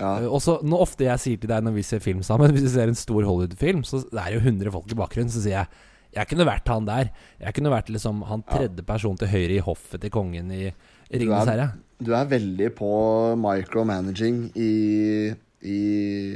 [0.00, 0.16] Ja.
[0.24, 2.72] Uh, også Nå ofte jeg sier til deg når vi ser film sammen Hvis vi
[2.72, 5.90] ser en stor Hollywood-film, så det er jo 100 folk i bakgrunnen, så sier jeg
[6.14, 7.08] jeg kunne vært han der.
[7.42, 10.68] Jeg kunne vært liksom han tredje person til høyre i hoffet til kongen i
[11.10, 11.66] Ringenes er- herre.
[12.04, 12.90] Du er veldig på
[13.38, 15.32] micromanaging i,
[15.66, 15.80] i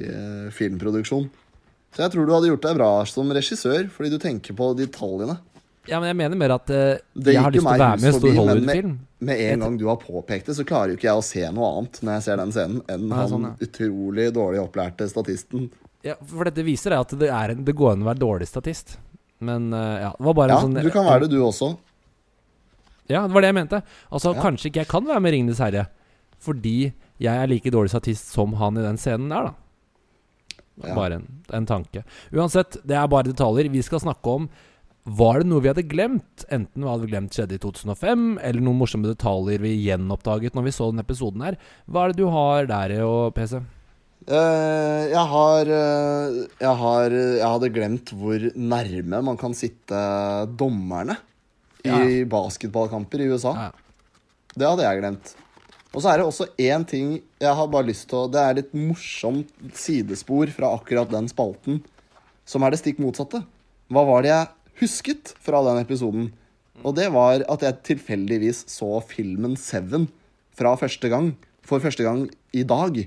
[0.03, 1.29] uh, filmproduksjon.
[1.95, 5.39] Så jeg tror du hadde gjort deg bra som regissør, fordi du tenker på detaljene.
[5.89, 8.11] Ja, men jeg mener mer at uh, jeg har lyst til å være med i
[8.11, 8.95] en stor Hollywood-film.
[9.29, 11.69] Med en gang du har påpekt det, så klarer jo ikke jeg å se noe
[11.73, 13.53] annet når jeg ser den scenen, enn Nei, han sånn, ja.
[13.67, 15.69] utrolig dårlig opplærte statisten.
[16.07, 18.49] Ja, for dette viser deg at det, er en, det går an å være dårlig
[18.51, 18.99] statist.
[19.43, 21.73] Men uh, ja, det var bare Ja, en sånn du kan være det, du også.
[23.09, 23.81] Ja, det var det jeg mente.
[24.13, 24.43] Altså, Ja.
[24.45, 25.89] Kanskje ikke jeg kan være med i Ringenes herre
[26.39, 30.95] fordi jeg er like dårlig statist som han i den scenen der, da.
[30.95, 32.05] Bare en, en tanke.
[32.31, 33.67] Uansett, det er bare detaljer.
[33.73, 34.47] Vi skal snakke om
[35.09, 36.45] Var det noe vi hadde glemt?
[36.53, 40.67] Enten hva hadde vi glemt skjedde i 2005, eller noen morsomme detaljer vi gjenoppdaget når
[40.67, 41.57] vi så denne episoden her.
[41.89, 43.63] Hva er det du har der og PC?
[44.29, 50.01] Uh, jeg har uh, Jeg har Jeg hadde glemt hvor nærme man kan sitte
[50.59, 51.17] dommerne
[51.87, 53.55] i basketballkamper i USA.
[53.57, 53.69] Ja.
[54.59, 55.37] Det hadde jeg glemt.
[55.95, 58.59] Og så er det også én ting jeg har bare lyst til å Det er
[58.59, 61.81] litt morsomt sidespor fra akkurat den spalten,
[62.45, 63.41] som er det stikk motsatte.
[63.89, 66.31] Hva var det jeg husket fra den episoden?
[66.87, 70.07] Og det var at jeg tilfeldigvis så filmen Seven
[70.59, 71.33] fra første gang.
[71.67, 73.01] For første gang i dag.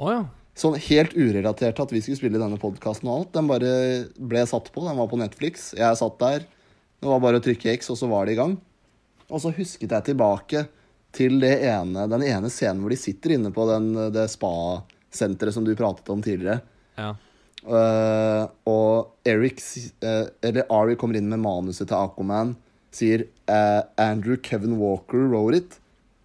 [0.00, 0.22] Oh, ja.
[0.58, 3.32] Sånn helt urelatert til at vi skulle spille denne podkasten og alt.
[3.36, 3.70] Den bare
[4.18, 4.82] ble satt på.
[4.86, 5.70] Den var på Netflix.
[5.78, 6.44] Jeg satt der.
[7.00, 8.58] Det var bare å trykke X, og så var det i gang.
[9.30, 10.66] Og så husket jeg tilbake
[11.16, 15.64] til det ene, den ene scenen hvor de sitter inne på den, det spa-senteret som
[15.66, 16.60] du pratet om tidligere.
[17.00, 17.14] ja.
[17.66, 19.60] Eh, og Eric,
[20.02, 22.56] eh, eller Ari kommer inn med manuset til Aquaman.
[22.90, 25.76] Sier uh, Andrew Kevin Walker wrote it.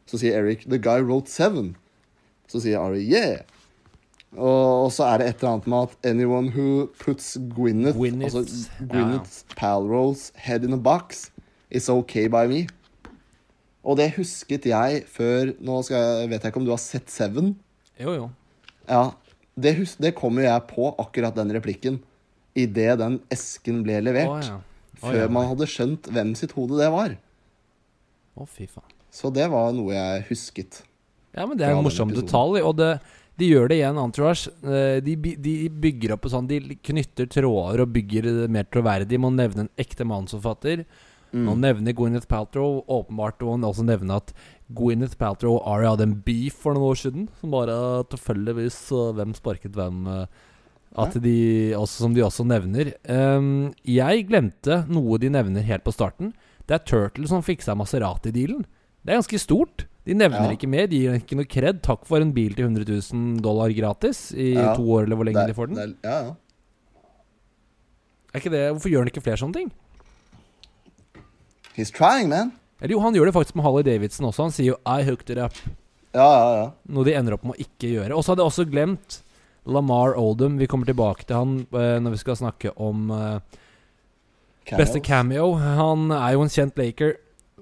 [0.09, 1.75] Så sier Eric The guy wrote seven.
[2.49, 3.43] Så sier Ari yeah.
[4.35, 8.35] Og, og så er det et eller annet med at anyone who puts Gwyneth, Gwyneth,
[8.35, 8.87] altså ja.
[8.89, 11.29] Gwyneth Palrow's head in a box
[11.69, 12.65] is okay by me.
[13.85, 17.53] Og det husket jeg før Nå jeg, vet jeg ikke om du har sett Seven?
[18.01, 18.29] Jo, jo.
[18.89, 19.11] Ja,
[19.55, 21.99] det, det kom jo jeg på, akkurat den replikken,
[22.55, 24.31] idet den esken ble levert.
[24.31, 24.59] Oh, ja.
[25.01, 25.31] Å, Før ja.
[25.31, 27.15] man hadde skjønt hvem sitt hode det var.
[28.35, 28.91] Å, fy faen.
[29.15, 30.81] Så det var noe jeg husket.
[31.35, 32.61] Ja, men det er en morsom detalj.
[32.63, 32.97] Og det,
[33.39, 34.51] de gjør det igjen, Entourage.
[34.63, 39.19] Eh, De, de bygger opp og sånn De knytter tråder og bygger det mer troverdig.
[39.19, 40.83] Må nevne en ekte manusforfatter.
[41.35, 41.43] Mm.
[41.47, 44.29] Nå nevner Gwyneth Paltrow åpenbart Og også nevne at
[44.73, 47.27] Gwyneth Paltrow og Ari hadde en beef for noen år siden.
[47.39, 48.79] Som bare tilfeldigvis
[49.13, 50.07] Hvem sparket hvem?
[50.07, 50.25] uh,
[50.97, 52.93] at de også, Som de også nevner.
[53.09, 56.33] Um, jeg glemte noe de nevner helt på starten.
[56.65, 58.65] Det er Turtle som fiksa Maserati-dealen.
[59.05, 59.85] Det er ganske stort.
[60.05, 60.55] De nevner Ja.
[60.57, 60.87] ikke mer.
[60.87, 61.81] De gir ikke noe kred.
[61.83, 64.73] Takk for en bil til 100 000 dollar gratis i Ja.
[64.75, 65.75] to år, eller hvor lenge Det- de får den.
[65.75, 66.35] det- ja, ja.
[68.33, 69.71] Er ikke det, Hvorfor gjør han ikke flere sånne ting?
[71.77, 72.53] He's trying, man.
[72.81, 74.43] Eller jo, han gjør det faktisk med Harley Davidson også.
[74.49, 75.59] Han sier jo 'I hooked it up'.
[76.15, 76.65] Ja, ja, ja.
[76.95, 78.15] Noe de ender opp med å ikke gjøre.
[78.15, 79.21] Og så hadde jeg også glemt
[79.67, 80.57] Lamar Oldham.
[80.59, 83.39] Vi kommer tilbake til han uh, når vi skal snakke om uh,
[84.77, 85.55] beste cameo.
[85.59, 87.15] Han er jo en kjent Laker.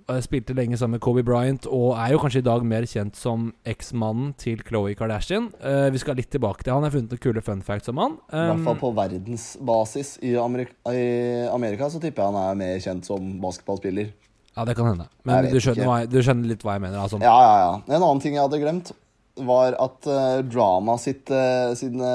[0.10, 3.15] eh, Spilte lenge sammen med Kobe Bryant og er jo kanskje i dag mer kjent
[3.15, 5.47] som eksmannen til Khloe Kardashian.
[5.91, 6.84] Vi skal litt tilbake til han.
[6.84, 8.17] Jeg har funnet noen kule fun facts om han.
[8.34, 10.17] I hvert fall Um, på verdensbasis.
[10.21, 14.12] I, Amerika, I Amerika så tipper jeg han er mer kjent som basketballspiller.
[14.53, 15.07] Ja, det kan hende.
[15.25, 16.99] Men du skjønner, hva du skjønner litt hva jeg mener.
[17.01, 17.17] Altså.
[17.23, 17.73] Ja, ja, ja.
[17.89, 18.93] En annen ting jeg hadde glemt,
[19.33, 22.09] var at uh, drama sitt uh, sine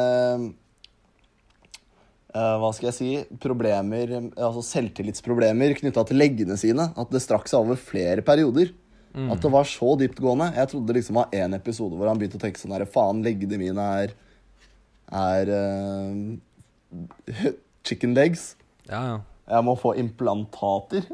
[2.31, 3.09] uh, Hva skal jeg si
[3.42, 6.92] Problemer Altså selvtillitsproblemer knytta til leggene sine.
[6.94, 8.70] At det strakk seg over flere perioder.
[9.16, 9.33] Mm.
[9.35, 10.53] At det var så dyptgående.
[10.55, 13.24] Jeg trodde det liksom var én episode hvor han begynte å tenke sånn her Faen,
[13.27, 14.14] leggene mine er
[15.09, 17.48] Er eh,
[17.88, 18.53] chicken legs.
[18.87, 19.18] Ja, ja.
[19.48, 21.09] Jeg må få implantater.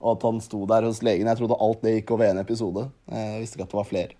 [0.00, 1.28] Og at han sto der hos legen.
[1.28, 2.86] Jeg trodde alt det gikk over én episode.
[3.12, 4.16] Jeg visste ikke at det var flere.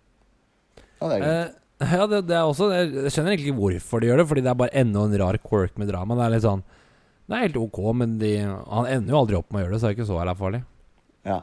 [1.00, 1.30] Ja, det er greit.
[1.30, 4.42] Eh, ja, det, det er også Jeg skjønner egentlig ikke hvorfor de gjør det, fordi
[4.44, 6.18] det er bare enda en rar quirk med drama.
[6.18, 9.48] Det er litt sånn Det er helt ok, men de, han ender jo aldri opp
[9.48, 10.60] med å gjøre det, så det er ikke så jævla farlig.
[11.30, 11.38] Ja.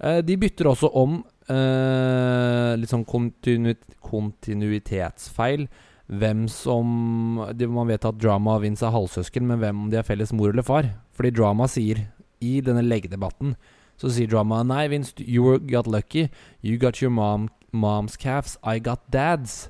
[0.00, 1.20] Eh, de bytter også om
[1.52, 5.68] eh, litt sånn kontinuit, kontinuitetsfeil.
[6.10, 10.00] Hvem som de, Man vet at Drama og Vince er halvsøsken, men hvem om de
[10.00, 10.88] er felles mor eller far.
[11.14, 12.08] Fordi Drama sier
[12.40, 13.54] i denne legedebatten
[14.00, 16.30] Så sier Drama Nei, Vince, you got lucky.
[16.64, 18.56] You got your mom, mom's calves.
[18.64, 19.68] I got dad's.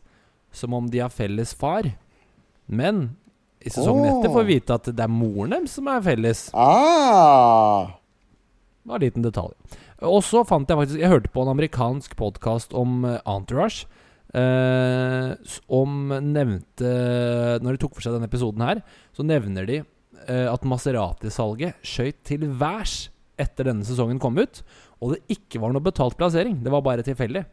[0.52, 1.88] Som om de har felles far.
[2.66, 3.16] Men
[3.60, 6.46] i sesongen etter får vi vite at det er moren deres som er felles.
[6.54, 7.90] Ah!
[8.80, 9.52] Det var en liten detalj.
[10.06, 13.84] Og så fant jeg faktisk Jeg hørte på en amerikansk podkast om eh, Entourage.
[14.30, 15.34] Eh,
[15.66, 16.90] om nevnte
[17.60, 18.80] Når de tok for seg denne episoden her,
[19.12, 19.80] så nevner de
[20.28, 23.08] at Maserati-salget skøyt til værs
[23.40, 24.60] etter denne sesongen kom ut.
[25.00, 26.58] Og det ikke var noe betalt plassering.
[26.64, 27.46] Det var bare tilfeldig.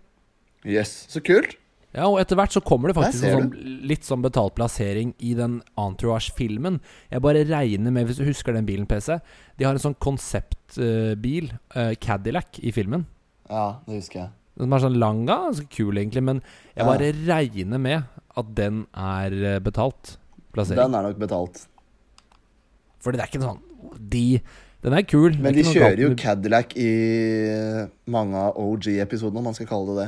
[0.67, 1.55] Yes, så kult.
[1.95, 3.51] Ja, og etter hvert så kommer det faktisk sånn,
[3.87, 6.81] litt sånn betalt plassering i den Entourage-filmen.
[7.09, 9.15] Jeg bare regner med, hvis du husker den bilen, PC
[9.57, 13.07] De har en sånn konseptbil, uh, Cadillac, i filmen.
[13.49, 14.29] Ja, det husker jeg.
[14.59, 16.41] Den er sånn lang, ganske kul egentlig, men
[16.75, 16.89] jeg Ja.
[16.91, 18.03] bare regner med
[18.35, 20.17] at den er eh, betalt
[20.51, 20.81] plassering.
[20.81, 21.67] Den er nok betalt.
[23.03, 23.59] Fordi det er ikke sånn
[24.09, 24.23] De
[24.83, 25.35] Den er kul.
[25.41, 26.91] Men de kjører jo Cadillac i
[28.13, 30.07] mange av OG-episodene, om man skal kalle det det.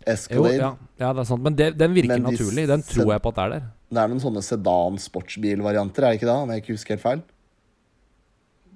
[0.00, 0.54] jo, Escalade.
[0.56, 1.42] ja, ja, det er sant.
[1.44, 2.66] Men det, den virker Men de naturlig.
[2.68, 3.66] Den tror jeg på at det er der.
[3.90, 6.36] Det er noen sånne sedan-sportsbilvarianter, er det ikke det?
[6.44, 7.22] Om jeg ikke husker helt feil.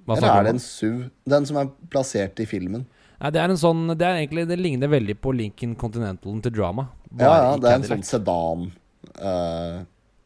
[0.05, 0.99] Eller er det en SUV?
[1.33, 2.85] Den som er plassert i filmen.
[3.15, 6.89] Nei, det er en sånn Det egentlig Det ligner veldig på Lincoln Continentalen til Drama.
[7.15, 8.03] Ja, ja, det er en Cadillac.
[8.03, 8.65] sånn sedan.
[9.15, 9.77] eh,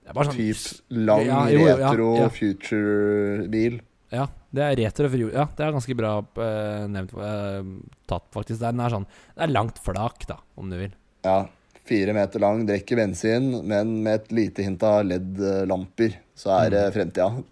[0.09, 2.29] Det er bare sånn typ lang, Ja, jo, retro ja, ja.
[2.33, 3.75] future-bil.
[4.09, 4.23] Ja,
[4.57, 7.61] det er retro Ja, det er ganske bra uh, nevnt uh,
[8.09, 8.57] tatt, faktisk.
[8.63, 10.95] Den er sånn Det er langt flak, da, om du vil.
[11.27, 11.43] Ja,
[11.85, 16.17] fire meter lang, drikker bensin, men med et lite hint av LED-lamper.
[16.33, 16.73] Så er Mm.
[16.73, 17.43] det fremtida.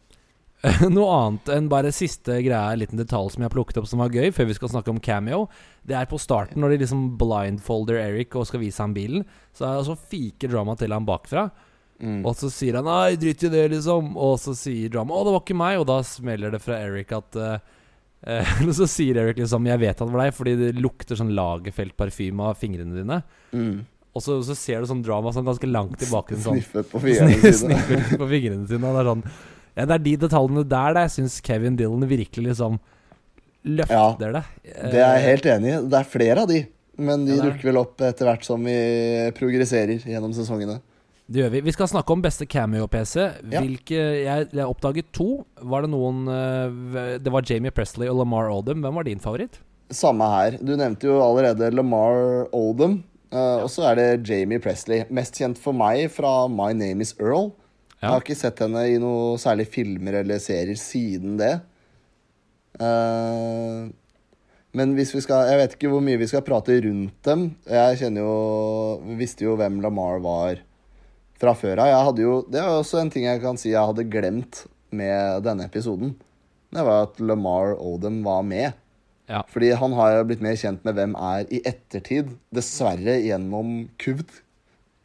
[0.90, 4.02] Noe annet enn bare siste greie, en liten detalj som jeg har plukket opp som
[4.02, 5.44] var gøy, før vi skal snakke om cameo.
[5.86, 9.22] Det er på starten, når de liksom blindfolder Eric og skal vise ham bilen.
[9.54, 11.52] Så er det altså fike drama til ham bakfra.
[11.98, 12.22] Mm.
[12.30, 14.14] Og så sier han 'nei, drit i det', liksom.
[14.16, 17.12] Og så sier drama 'å, det var ikke meg', og da smeller det fra Eric
[17.18, 17.58] at uh,
[18.22, 21.34] eh, Så sier Eric liksom 'jeg vet at det var deg', fordi det lukter sånn
[21.34, 23.22] Lagerfeld-parfyme av fingrene dine.
[23.52, 23.86] Mm.
[24.18, 26.38] Og så, så ser du sånn drama sånn ganske langt tilbake.
[26.42, 26.58] Sånn.
[26.58, 27.78] sniffer på fingrene sine.
[27.78, 28.94] Sniffer på fingrene sine.
[28.94, 29.26] Det er sånn
[29.78, 32.80] ja, Det er de detaljene der jeg syns Kevin Dillon virkelig liksom
[33.68, 34.44] løfter det.
[34.64, 35.80] Det er jeg helt enig i.
[35.92, 36.64] Det er flere av de.
[36.98, 38.78] Men de Ja, er dukker vel opp etter hvert som vi
[39.38, 40.80] progresserer gjennom sesongene.
[41.28, 41.62] Det gjør vi.
[41.66, 43.16] Vi skal snakke om beste cameo-PC.
[43.52, 43.60] Ja.
[43.60, 45.44] Hvilke jeg, jeg oppdaget to.
[45.60, 48.80] Var det noen eh, Det var Jamie Presley og Lamar Odom.
[48.86, 49.60] Hvem var din favoritt?
[49.92, 50.56] Samme her.
[50.64, 53.02] Du nevnte jo allerede Lamar Oldham.
[53.32, 55.04] eh, Og så er det Jamie Presley.
[55.12, 57.52] Mest kjent for meg fra My Name Is Earl.
[57.98, 61.56] Jeg har ikke sett henne i noe særlig filmer eller serier siden det.
[62.78, 63.88] Uh,
[64.78, 67.48] men hvis vi skal Jeg vet ikke hvor mye vi skal prate rundt dem.
[67.66, 70.60] Jeg kjenner jo Visste jo hvem Lamar var
[71.42, 72.14] fra før av.
[72.18, 76.16] Det er også en ting jeg kan si jeg hadde glemt med denne episoden.
[76.74, 78.76] Det var at Lamar Odom var med.
[79.28, 79.44] Ja.
[79.52, 82.30] Fordi han har jo blitt mer kjent med hvem er i ettertid.
[82.56, 84.30] Dessverre gjennom Kuvd.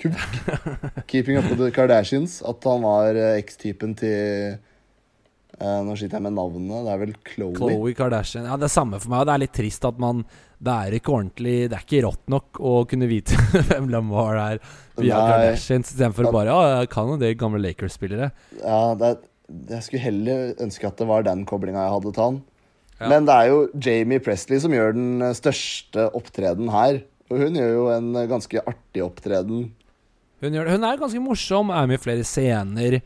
[0.03, 0.37] Kuvd.
[1.11, 2.39] Keeping Up With The Kardashians.
[2.47, 6.87] At han var eh, eks-typen til eh, Nå sliter jeg med navnet.
[6.87, 7.57] Det er vel Chloé.
[7.59, 8.47] Khloe Kardashian.
[8.47, 9.27] Ja, Det er samme for meg.
[9.27, 10.23] Det er litt trist at man
[10.63, 14.63] Det er ikke ordentlig Det er ikke rått nok å kunne vite hvem Lamar er
[15.01, 15.19] via.
[15.19, 18.31] Kardashians, istedenfor bare Ja, jeg kan jo det gamle Lakers-spillere.
[18.61, 19.17] Ja, det
[19.73, 22.41] Jeg skulle heller ønske at det var den koblinga jeg hadde til han.
[23.03, 23.09] Ja.
[23.11, 27.03] Men det er jo Jamie Presley som gjør den eh, største opptreden her.
[27.33, 29.65] Og hun gjør jo en eh, ganske artig opptreden.
[30.43, 33.01] Hun, gjør, hun er ganske morsom, er med i flere scener.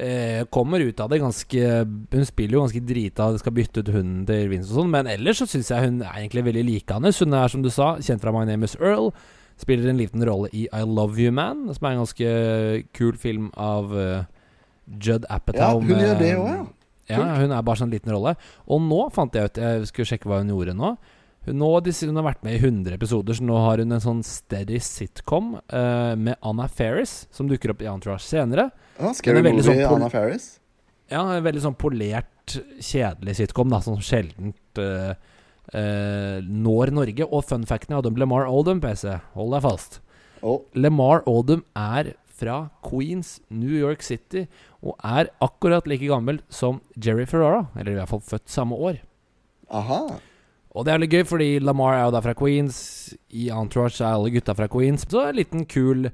[0.00, 4.22] Eh, kommer ut av det ganske Hun spiller jo ganske drita, skal bytte ut hunden
[4.24, 7.12] til Vince og sånn, men ellers så syns jeg hun er egentlig veldig likende.
[7.12, 9.10] Hun er, som du sa, kjent fra My Name Is Earl.
[9.60, 12.30] Spiller en liten rolle i I Love You Man, som er en ganske
[12.96, 14.22] kul film av uh,
[14.88, 15.82] Judd Apatow.
[15.84, 16.60] Ja, hun gjør det òg, ja.
[17.10, 18.36] Ja, hun er bare sånn liten rolle.
[18.70, 20.94] Og nå fant jeg ut Jeg skulle sjekke hva hun gjorde nå.
[21.46, 24.20] Hun, nå hun har vært med i 100 episoder, så nå har hun en sånn
[24.26, 28.68] steady sitcom uh, med Anna Faris, som dukker opp i Entourage senere.
[28.98, 30.50] Skal du Scary Movie, sånn Anna Faris.
[31.10, 35.16] Ja, en veldig sånn polert, kjedelig sitcom, da, som sjeldent uh,
[35.72, 37.26] uh, når Norge.
[37.26, 39.16] Og fun facten er Adam Lamar Oldham, PC.
[39.38, 40.00] Hold deg fast.
[40.44, 40.60] Oh.
[40.76, 44.46] Lamar Oldham er fra Queens, New York City,
[44.84, 47.66] og er akkurat like gammel som Jerry Ferrara.
[47.80, 49.00] Eller i hvert fall født samme år.
[49.70, 50.04] aha.
[50.70, 52.76] Og det er litt gøy, fordi Lamar er jo da fra Queens.
[53.34, 55.06] I Entourage er alle gutta fra Queens.
[55.10, 56.10] Så en liten kul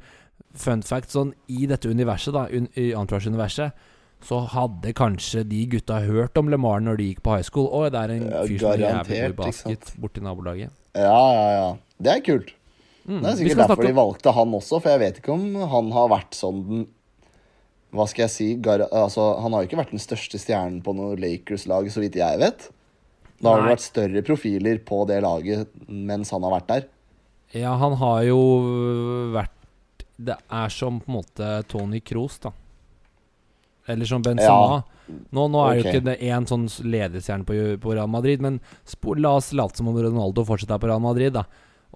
[0.57, 3.77] fun fact sånn i dette universet, da, un i Entourage-universet,
[4.25, 7.69] så hadde kanskje de gutta hørt om Lamar når de gikk på high school.
[7.69, 10.73] Og det er en Ja, fyr som jævlig god basket borti nabolaget.
[10.97, 11.69] Ja, ja, ja.
[12.01, 12.55] Det er kult.
[13.07, 13.21] Mm.
[13.21, 16.09] Det er sikkert derfor de valgte han også, for jeg vet ikke om han har
[16.11, 16.87] vært sånn den
[17.95, 18.47] Hva skal jeg si?
[18.61, 22.19] Gar altså, han har jo ikke vært den største stjernen på noe Lakers-lag, så vidt
[22.19, 22.67] jeg vet.
[23.41, 23.73] Da har det Nei.
[23.75, 26.87] vært større profiler på det laget mens han har vært der.
[27.55, 28.39] Ja, han har jo
[29.35, 29.53] vært
[30.17, 32.53] Det er som på en måte Tony Kroos, da.
[33.87, 34.81] Eller som Benzema.
[35.07, 38.57] Nå, nå er jo ikke det én sånn ledestjerne på, på Real Madrid, men
[39.21, 41.45] la oss late som om Ronaldo fortsatt er på Real Madrid, da.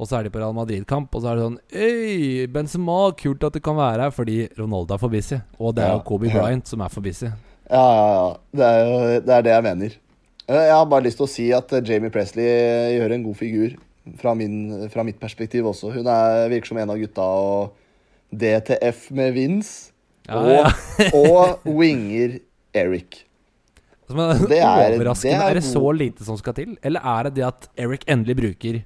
[0.01, 3.43] Og så er de på Real Madrid-kamp, og så er det sånn Øy, Benzema, kult
[3.49, 5.41] at du kan være her, fordi Ronaldo er for busy.
[5.59, 6.37] Og det er Ja, jo Kobe ja.
[6.39, 7.27] Bryant som er for busy.
[7.71, 8.31] Ja, ja, ja.
[8.55, 8.95] Det er jo
[9.27, 9.99] det, er det jeg mener.
[10.51, 13.25] Eh, Jeg har bare lyst til å si at eh, Jamie Presley eh, gjør en
[13.29, 13.79] god figur.
[14.19, 14.57] Fra, min,
[14.91, 15.93] fra mitt perspektiv også.
[15.95, 17.75] Hun er, virker som en av gutta og
[18.35, 19.91] DTF med Vince.
[20.31, 21.11] Ja, og, ja.
[21.17, 22.39] og winger
[22.77, 23.21] Eric.
[24.11, 25.37] Men, Det er- overraskende.
[25.37, 26.73] det er er, det så lite som skal til?
[26.83, 28.81] Eller er det det at Eric endelig bruker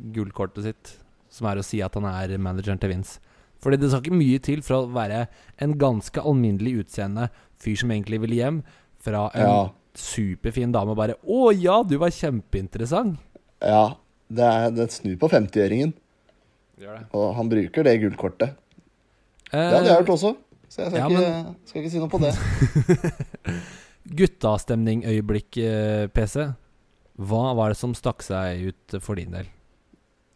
[0.00, 0.92] gullkortet sitt,
[1.32, 3.18] som er å si at han er manageren til Vince?
[3.60, 5.26] Fordi det skal ikke mye til for å være
[5.60, 7.28] en ganske alminnelig utseende
[7.60, 8.62] fyr som egentlig vil hjem,
[9.00, 9.60] fra en Ja.
[9.98, 13.18] Superfin dame og bare 'Å ja, du var kjempeinteressant'.
[13.60, 13.96] Ja,
[14.30, 15.92] det er det snur på 50-øringen.
[17.12, 18.54] Og han bruker det gullkortet.
[19.50, 20.36] Det Eh, hadde jeg hørt også.
[20.70, 22.34] Så jeg skal, ja, ikke, skal ikke si noe på det.
[24.20, 26.54] Guttastemning-øyeblikk, eh, PC.
[27.20, 29.48] Hva var det som stakk seg ut for din del?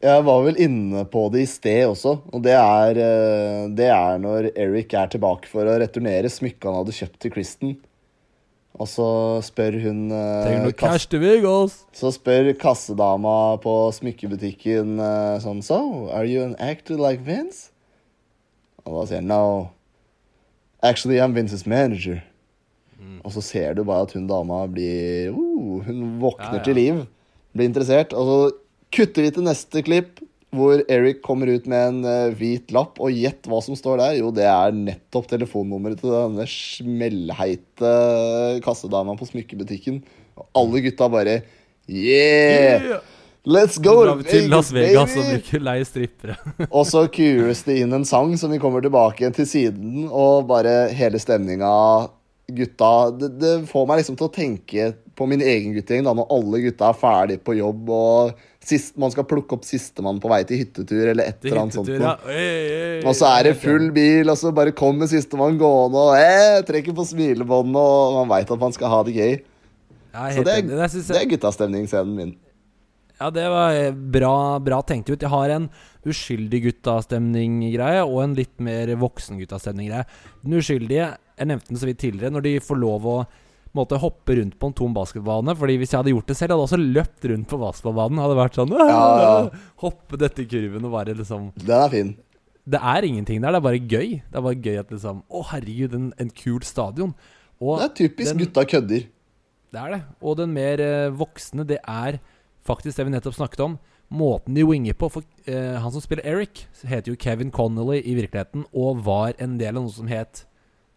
[0.04, 4.18] Jeg var vel inne på det i sted også, og det er, eh, det er
[4.20, 7.76] når Eric er tilbake for å returnere smykket han hadde kjøpt til Kristen.
[8.74, 9.06] Og så
[9.46, 11.06] spør hun eh, kass-?
[11.94, 15.78] Så spør kassedama på smykkebutikken eh, sånn So,
[16.10, 17.70] are you an actor like Vince?
[18.84, 19.70] Og da sier han no.
[20.84, 22.18] Actually, I'm Vinces manager.
[22.98, 23.20] Mm.
[23.24, 26.64] Og så ser du bare at hun dama blir uh, Hun våkner Ja, ja.
[26.66, 27.00] til liv.
[27.54, 28.12] Blir interessert.
[28.12, 28.36] Og så
[28.94, 30.20] kutter vi til neste klipp,
[30.54, 33.00] hvor Eric kommer ut med en eh, hvit lapp.
[33.02, 34.18] Og gjett hva som står der?
[34.20, 37.94] Jo, det er nettopp telefonnummeret til denne smellheite
[38.64, 40.00] kassedama på smykkebutikken.
[40.38, 41.42] Og alle gutta bare
[41.84, 43.02] Yeah!
[43.44, 44.04] Let's go!
[44.04, 46.38] Drar vi til Las Vegas og bruker leie strippere.
[46.76, 50.86] Og så kues det inn en sang som vi kommer tilbake til siden, og bare
[50.96, 51.72] hele stemninga
[52.44, 56.32] Gutta det, det får meg liksom til å tenke på min egen guttegjeng, da, når
[56.32, 60.40] alle gutta er ferdig på jobb, og sist, man skal plukke opp sistemann på vei
[60.48, 61.90] til hyttetur, eller et eller annet sånt.
[61.92, 62.14] ja.
[62.26, 66.14] Oi, oi, Og så er det full bil, og så bare kommer sistemann gående og
[66.18, 69.34] eh, trekker på smilebåndet, og man veit at man skal ha det gøy.
[70.14, 70.66] Ja, Så det er.
[70.70, 72.34] Det synes det er guttastemningsscenen min.
[73.20, 75.20] ja, det var eh, bra, bra tenkt ut.
[75.22, 75.68] Jeg har en
[76.04, 80.04] uskyldig guttastemning-greie og en litt mer voksen guttastemning-greie.
[80.44, 83.16] Den uskyldige, jeg nevnte den så vidt tidligere, når de får lov å
[83.74, 85.56] måte, hoppe rundt på en tom basketballbane.
[85.58, 88.20] Fordi hvis jeg hadde gjort det selv, hadde jeg også løpt rundt på basketballbanen.
[88.24, 89.32] Hadde vært sånn Ja, ja.
[89.82, 92.12] Hoppe dette kurven og bare liksom Den er fin.
[92.64, 94.12] Det er ingenting der, det er bare gøy.
[94.30, 97.14] Det er bare gøy at liksom Å, herregud, en, en kul stadion.
[97.60, 99.08] Og Det er typisk den- gutta kødder.
[99.74, 100.02] Det er det.
[100.22, 102.20] Og den mer eh, voksne, det er
[102.64, 103.74] faktisk det vi nettopp snakket om.
[104.14, 105.08] Måten de winger på.
[105.10, 109.58] For eh, han som spiller Eric, heter jo Kevin Connolly i virkeligheten, og var en
[109.58, 110.44] del av noe som het,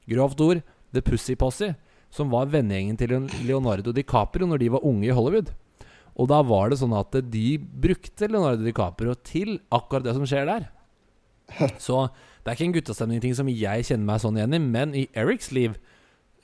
[0.07, 0.61] grovt ord,
[0.93, 1.71] The Pussy Posse.
[2.14, 3.16] Som var vennegjengen til
[3.47, 5.51] Leonardo DiCaprio når de var unge i Hollywood.
[6.18, 10.47] Og da var det sånn at de brukte Leonardo DiCaprio til akkurat det som skjer
[10.49, 10.70] der.
[11.84, 12.08] Så
[12.41, 15.51] det er ikke en guttastemning-ting som jeg kjenner meg sånn igjen i, men i Erics
[15.55, 15.76] liv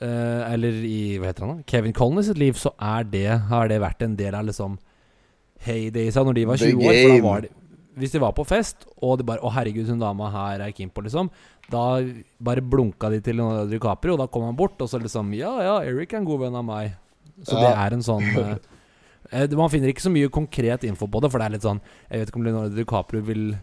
[0.03, 1.67] eh, eller i hva heter han da?
[1.69, 4.77] Kevin Collins sitt liv, så er det, har det vært en del av liksom
[5.63, 6.99] heydaysa når de var 20 år.
[6.99, 7.51] For da var de,
[7.99, 10.75] hvis de var på fest, og de bare 'Å, herregud, hun dama her er jeg
[10.75, 11.29] keen på', liksom.
[11.69, 12.01] Da
[12.41, 15.61] bare blunka de til Leonardo DiCaprio, og da kom han bort, og så liksom 'Ja,
[15.61, 16.95] ja, Eric er en god venn av meg'.
[17.41, 18.57] Så det er en sånn eh,
[19.31, 21.81] eh, Man finner ikke så mye konkret info på det, for det er litt sånn
[22.11, 23.57] Jeg vet ikke om Leonardo DiCaprio vil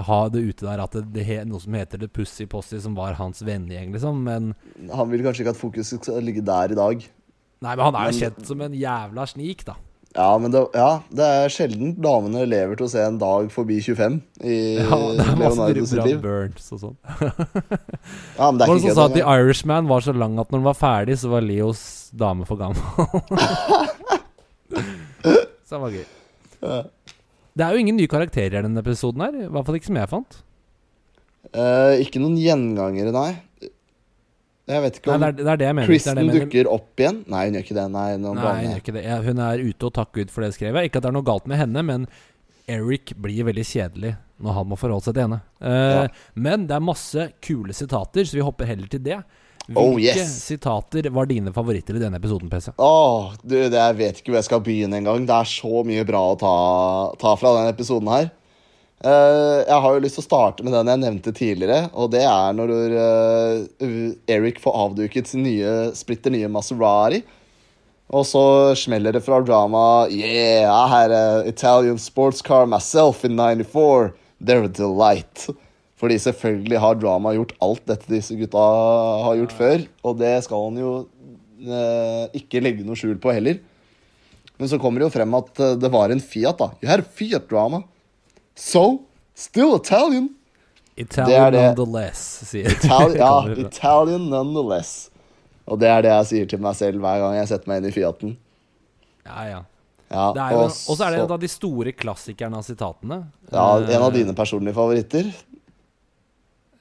[0.00, 2.94] ha det ute der at det, det he, noe som heter The Pussy Posse, som
[2.96, 4.22] var hans vennegjeng, liksom.
[4.24, 4.54] Men
[4.88, 7.04] Han vil kanskje ikke at fokus skal ligge der i dag.
[7.62, 9.76] Nei, men han er jo kjent som en jævla snik, da.
[10.12, 13.78] Ja, men det, ja, det er sjelden damene lever til å se en dag forbi
[13.80, 16.18] 25 i Ja, det er Leonardo sitt liv.
[16.20, 16.96] burns og sånn.
[18.36, 19.22] Ja, men det er som ikke sa at The.
[19.24, 21.82] Irishman var så lang at når den var ferdig, så var Leos
[22.12, 22.82] dame for gammel.
[25.64, 26.04] så det var gøy.
[27.52, 29.38] Det er jo ingen nye karakterer i denne episoden her.
[29.46, 30.38] I hvert fall ikke som jeg fant.
[31.52, 33.30] Eh, ikke noen gjengangere, nei.
[34.70, 35.86] Jeg vet ikke Nei, om det, er, det er det jeg mener.
[35.86, 36.44] det er Kristen det jeg mener.
[36.46, 37.16] dukker opp igjen.
[37.34, 37.86] Nei, hun gjør ikke det.
[37.90, 39.04] Nei, Nei, hun gjør ikke det.
[39.26, 40.86] Hun er ute og takk Gud for det, skrevet.
[40.86, 42.06] Ikke at det er noe galt med henne, men
[42.70, 45.40] Eric blir veldig kjedelig når han må forholde seg til henne.
[45.62, 46.04] Eh, Ja.
[46.34, 49.18] Men det er masse kule sitater, så vi hopper heller til det.
[49.66, 50.30] Hvilke Oh, yes.
[50.42, 52.72] sitater var dine favoritter i denne episoden, PC?
[52.82, 55.26] Oh, du, det, jeg vet ikke hvor jeg skal begynne engang.
[55.26, 56.54] Det er så mye bra å ta,
[57.22, 58.30] ta fra denne episoden her.
[59.02, 62.22] Eh, jeg har jo lyst til å starte med den jeg nevnte tidligere, og det
[62.22, 62.72] er når
[63.02, 63.94] eh,
[64.30, 67.22] Eric får avduket sin nye, splitter nye Maserati.
[68.12, 68.44] Og så
[68.76, 74.12] smeller det fra drama Yeah, I had an Italian sports car myself in 94.
[74.38, 75.48] They're a delight.
[75.96, 78.62] Fordi selvfølgelig har drama gjort alt dette disse gutta
[79.24, 79.84] har gjort før.
[80.04, 80.92] Og det skal han jo
[81.62, 83.62] eh, ikke legge noe skjul på heller.
[84.60, 86.72] Men så kommer det jo frem at eh, det var en Fiat, da.
[86.82, 87.84] You had a Fiat drama.
[88.54, 89.02] So,
[89.34, 90.30] still Italian.
[90.96, 91.62] Italian det.
[91.76, 95.10] nonetheless, sier Itali ja, Italian nonetheless.
[95.64, 97.88] Og det er det jeg sier til meg selv hver gang jeg setter meg inn
[97.88, 98.34] i Fiaten.
[99.26, 99.62] ja, ja.
[100.12, 103.22] Ja, og så er det en av de store klassikerne av sitatene.
[103.48, 105.30] ja, en av Eh, dine personlige favoritter.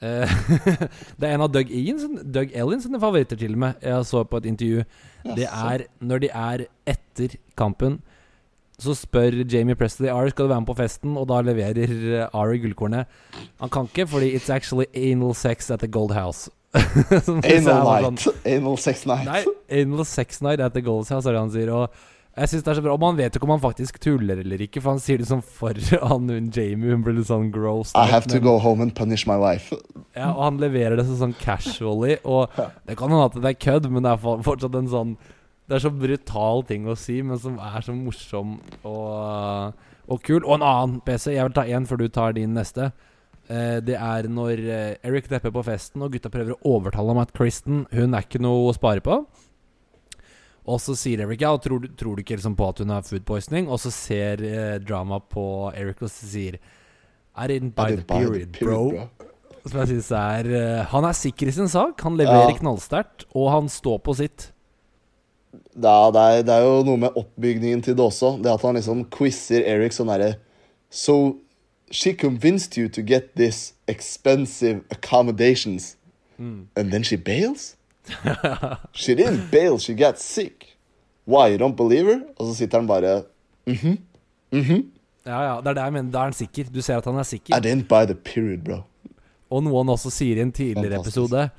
[0.01, 0.27] Eh,
[1.19, 3.79] det er en av Doug, Ian, Doug Ellins sine favoritter, til og med.
[3.85, 4.83] Jeg så på et intervju.
[5.37, 8.01] Det er når de er etter kampen.
[8.81, 12.29] Så spør Jamie Presley Ari skal du være med på festen, og da leverer eh,
[12.33, 13.05] Ari gullkornet.
[13.61, 16.49] Han kan ikke, fordi it's actually anal sex at the Gold House.
[17.27, 18.23] Som Anal night.
[18.25, 19.27] sånn- Anal sex night.
[19.27, 19.43] Nei,
[19.83, 21.69] anal sex night at the Gold House, er det han sier.
[21.75, 21.89] Og
[22.39, 24.39] jeg synes det er så bra Og man vet jo ikke om han faktisk tuller
[24.39, 25.75] eller ikke, for han sier det sånn for
[26.13, 26.93] han hun Jamie.
[26.95, 27.91] Hun blir litt sånn gross.
[27.93, 29.75] I have to go home and punish my life.
[30.15, 32.15] ja, og han leverer det så sånn casually.
[32.23, 32.49] Og
[32.87, 35.13] det kan hende at det er kødd, men det er fortsatt en sånn
[35.71, 39.77] Det er så brutal ting å si, men som er så morsom og,
[40.11, 40.41] og kul.
[40.41, 41.29] Og en annen PC.
[41.37, 42.89] Jeg vil ta én før du tar din neste.
[43.47, 47.21] Eh, det er når eh, Eric depper på festen, og gutta prøver å overtale ham
[47.23, 49.21] at Kristen Hun er ikke noe å spare på.
[50.67, 53.07] Og så sier Eric ja, og tror, tror du ikke liksom på at hun har
[53.07, 53.71] food poisoning?
[53.71, 58.03] Og så ser eh, drama på Eric og så sier I didn't buy, I didn't
[58.03, 58.89] the, buy the period, bro.
[58.91, 59.29] bro.
[59.63, 62.01] Som jeg synes er uh, Han er sikker i sin sak.
[62.03, 62.57] Han leverer Ja.
[62.57, 64.50] knallsterkt, og han står på sitt.
[65.75, 68.35] Ja, det er, det er jo noe med oppbygningen til det også.
[68.43, 70.33] Det at han liksom quizer Eric sånn herre
[70.91, 71.37] So
[71.91, 75.95] she convinced you to get this expensive accommodations,
[76.39, 77.75] and then she bails?
[78.93, 80.77] she didn't bail, she got sick.
[81.25, 82.21] Why, you don't believe her?
[82.37, 83.23] Og så sitter han bare
[85.25, 86.11] Ja, ja, det er det jeg mener.
[86.11, 86.71] Da er han sikker.
[86.73, 87.55] Du ser at han er sikker.
[87.55, 88.81] I didn't buy the period, bro.
[89.51, 91.17] Og noe han også sier i en tidligere Fantastisk.
[91.17, 91.49] episode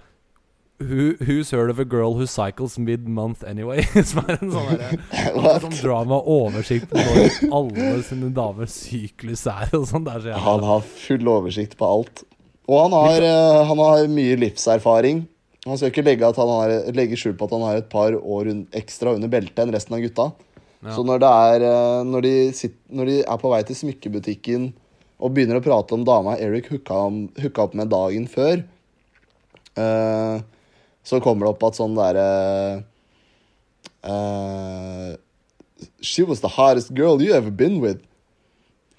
[0.83, 3.83] Who, Who's heard of a girl who cycles mid-month anyway?
[4.11, 4.83] Som er en sånn
[5.65, 10.09] Sånn drama-oversikt på når alle sine damer syklus er og sånn.
[10.09, 12.25] Så Han har full oversikt på alt.
[12.71, 15.25] Og han har, eh, han har mye livserfaring.
[15.67, 19.15] Han skal ikke legge, har, legge skjul på at han har et par år ekstra
[19.15, 20.31] under beltet enn resten av gutta.
[20.83, 20.95] Ja.
[20.97, 24.71] Så når, det er, eh, når, de sitter, når de er på vei til smykkebutikken
[25.23, 27.05] og begynner å prate om dama Eric hooka,
[27.45, 28.65] hooka opp med dagen før,
[29.79, 30.43] eh,
[31.05, 32.27] så kommer det opp at sånn derre
[34.07, 35.15] uh,
[36.01, 38.03] She was the hottest girl you ever been with.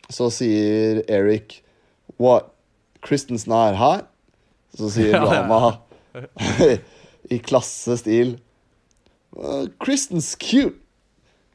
[0.09, 1.61] Så sier Eric
[2.17, 2.51] What?
[3.01, 4.09] Kristen's not hot?
[4.77, 5.77] Så sier dama
[7.33, 8.37] i klassestil
[9.37, 10.79] uh, Kristen's cute.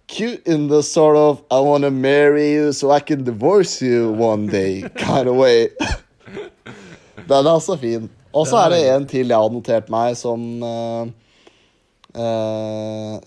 [0.08, 4.46] Cute in the sort of I wanna marry you so I can divorce you one
[4.46, 5.68] day kind of way.
[7.28, 8.08] Den er så fin.
[8.36, 11.08] Og så er det en til jeg har notert meg som uh,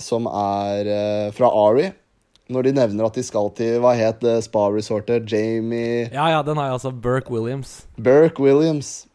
[0.01, 1.91] Som er uh, fra Ari.
[2.51, 5.29] Når de nevner at de skal til Hva het det spa-resortet?
[5.31, 6.91] Jamie Ja, ja, den har jeg altså.
[6.91, 7.85] Burke Williams.
[7.97, 9.07] Burke Williams.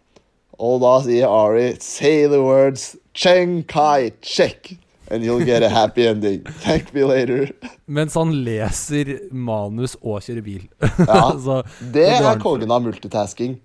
[0.59, 4.75] Og da sier Ari Say the words Cheng Kai, check.
[5.09, 6.43] And you'll get a happy ending.
[6.65, 7.49] Thank me later.
[7.87, 10.67] Mens han leser manus og kjører bil.
[11.07, 11.63] Ja, så,
[11.95, 13.57] Det er kongen av multitasking.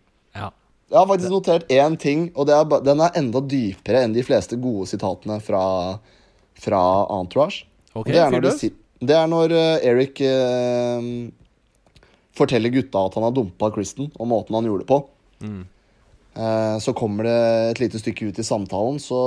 [0.92, 4.26] Jeg har faktisk notert én ting, og det er, den er enda dypere enn de
[4.28, 5.64] fleste gode sitatene fra,
[6.60, 6.82] fra
[7.16, 7.64] Entourage.
[7.94, 8.72] Okay, det, er når de
[9.02, 11.06] det er når eh, Eric eh,
[12.38, 15.00] forteller gutta at han har dumpa Kristen, og måten han gjorde det på.
[15.48, 15.62] Mm.
[16.36, 17.38] Eh, så kommer det
[17.72, 19.22] et lite stykke ut i samtalen, så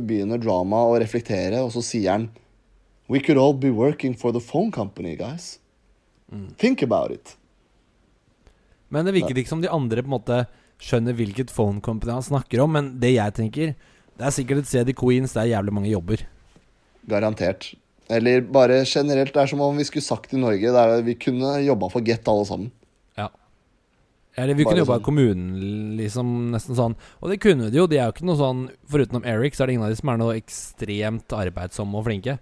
[0.00, 2.30] begynner drama å reflektere, og så sier han
[3.12, 5.58] We could all be working for the phone company, guys.
[6.32, 6.54] Mm.
[6.56, 7.36] Think about it.
[8.88, 10.42] Men det virker ikke som de andre på en måte
[10.82, 12.74] skjønner hvilket phone company han snakker om.
[12.76, 13.74] Men det jeg tenker,
[14.18, 16.26] det er sikkert et sted i Queens det er jævlig mange jobber.
[17.10, 17.72] Garantert.
[18.12, 19.32] Eller bare generelt.
[19.34, 22.28] Det er som om vi skulle sagt i Norge er, Vi kunne jobba for Get
[22.28, 22.72] alle sammen.
[23.16, 23.30] Ja.
[24.36, 25.02] Eller vi kunne jobba sånn.
[25.02, 26.32] i kommunen, liksom.
[26.52, 26.96] Nesten sånn.
[27.20, 27.86] Og det kunne de jo.
[27.86, 30.12] De er jo ikke noe sånn Foruten Eric, så er det ingen av de som
[30.12, 32.38] er noe ekstremt arbeidsomme og flinke.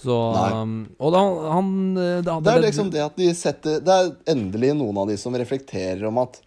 [0.00, 1.20] Så um, Og da
[1.54, 5.06] han eh, da, Det er liksom det at de setter Det er endelig noen av
[5.06, 6.40] de som reflekterer om at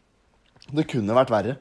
[0.74, 1.55] det kunne vært verre.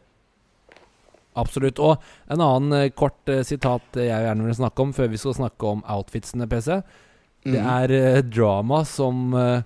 [1.36, 1.78] Absolutt.
[1.84, 2.00] Og
[2.32, 5.68] en annen eh, kort uh, sitat jeg gjerne vil snakke om før vi skal snakke
[5.68, 6.78] om outfitsene, PC.
[7.46, 7.66] Det Mhm.
[7.70, 9.62] er uh, drama som uh,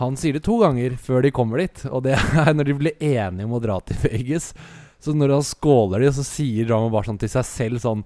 [0.00, 1.84] Han sier det to ganger før de kommer dit.
[1.92, 2.16] Og det
[2.48, 4.52] er når de blir enige om å dra til Vegas.
[4.98, 8.02] Så når han skåler de, så sier drama bare sånn til seg selv sånn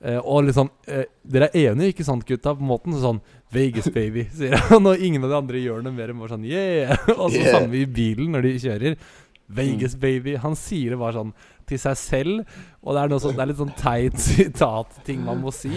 [0.00, 2.54] eh, Og liksom eh, Dere er enige, ikke sant, gutta?
[2.54, 3.18] På en måte sånn
[3.52, 4.86] Vegas, baby, sier han.
[4.86, 6.94] Og ingen av de andre gjør noe mer enn bare sånn yeah.
[7.18, 7.50] Og så Yeah.
[7.58, 8.96] samme i bilen når de kjører.
[9.48, 10.36] Vegas, baby.
[10.40, 11.34] Han sier det bare sånn
[11.68, 12.58] til seg selv.
[12.82, 15.72] Og det er, noe sånn, det er litt sånn teit sitat-ting man må si.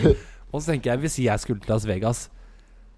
[0.51, 2.27] Og så tenker jeg, hvis jeg skulle til Las Vegas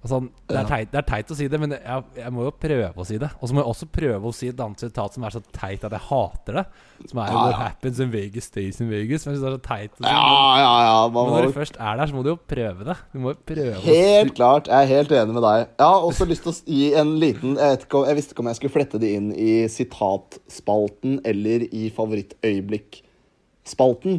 [0.03, 0.17] altså,
[0.49, 2.91] det, er teit, det er teit å si det, men jeg, jeg må jo prøve
[2.95, 3.29] å si det.
[3.39, 5.81] Og så må jeg også prøve å si et annet sitat som er så teit
[5.87, 6.65] at jeg hater det.
[7.09, 7.57] Som er Ja, What ja.
[7.65, 9.21] happens in Vegas stays in Vegas.
[9.27, 9.99] Men det er så teit si.
[10.03, 10.97] Ja, Men, ja, ja.
[11.07, 12.97] men når må du først er der, så må du jo prøve det.
[13.13, 14.65] Du må jo prøve Helt klart.
[14.71, 15.59] Jeg er helt enig med deg.
[15.79, 18.43] Jeg har også lyst til å gi en liten Jeg, vet ikke, jeg visste ikke
[18.45, 24.13] om jeg skulle flette det inn i sitatspalten eller i favorittøyeblikk-spalten.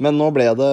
[0.00, 0.70] Men nå ble, det,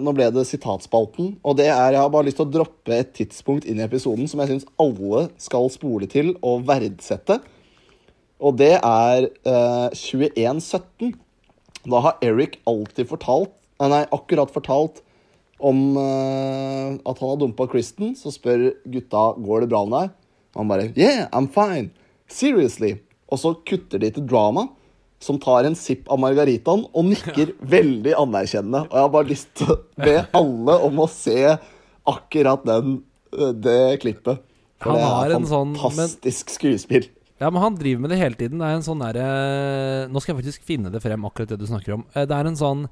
[0.00, 1.34] nå ble det sitatspalten.
[1.44, 4.28] Og det er, jeg har bare lyst til å droppe et tidspunkt inn i episoden
[4.30, 7.42] som jeg syns alle skal spole til og verdsette.
[8.40, 11.12] Og det er eh, 2117.
[11.88, 14.96] Da har Eric alltid fortalt Nei, nei akkurat fortalt
[15.62, 18.16] om eh, at han har dumpa Kristen.
[18.18, 20.16] Så spør gutta går det bra med deg.
[20.56, 21.92] Og han bare Yeah, I'm fine.
[22.26, 22.96] Seriously.
[23.28, 24.70] Og så kutter de til drama,
[25.20, 28.84] som tar en sipp av margaritaen og nikker veldig anerkjennende.
[28.86, 31.56] Og jeg har bare lyst til å be alle om å se
[32.08, 33.02] akkurat den,
[33.34, 34.38] eh, det klippet.
[34.78, 37.08] For Han det har er en sånn- men- fantastisk skuespill.
[37.40, 38.58] Ja, men han driver med det hele tiden.
[38.58, 41.66] Det er en sånn derre Nå skal jeg faktisk finne det frem, akkurat det du
[41.66, 42.04] snakker om.
[42.14, 42.88] Eh, Det er en sånn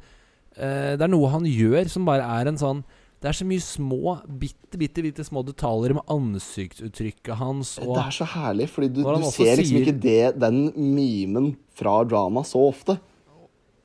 [0.59, 2.85] eh, Det er noe han gjør som bare er en sånn
[3.23, 8.03] Det er så mye små, bitte, bitte, bitte små detaljer med ansiktsuttrykket hans og Det
[8.05, 10.59] er så herlig, fordi du, du ser liksom sier- ikke det, den
[10.95, 12.99] mimen fra drama så ofte.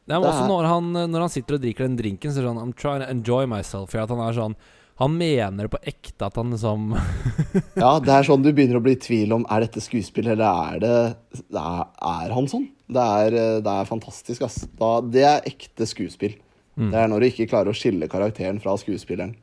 [0.06, 2.40] Det er Det også er- når han, når han sitter og drikker den drinken, så
[2.40, 3.90] er det sånn I'm trying to enjoy myself.
[3.92, 4.56] For at han er sånn
[5.02, 6.92] Han mener det på ekte at han liksom
[7.80, 10.76] Ja, det er sånn du begynner å bli i tvil om Er dette skuespill, eller
[10.76, 11.16] er det,
[11.50, 12.68] det er, er han sånn?
[12.92, 13.32] Det er,
[13.64, 14.68] det er fantastisk, ass.
[14.78, 16.36] Da, det er ekte skuespill.
[16.82, 16.90] Mm.
[16.90, 19.36] Det er når du ikke klarer å skille karakteren fra skuespilleren.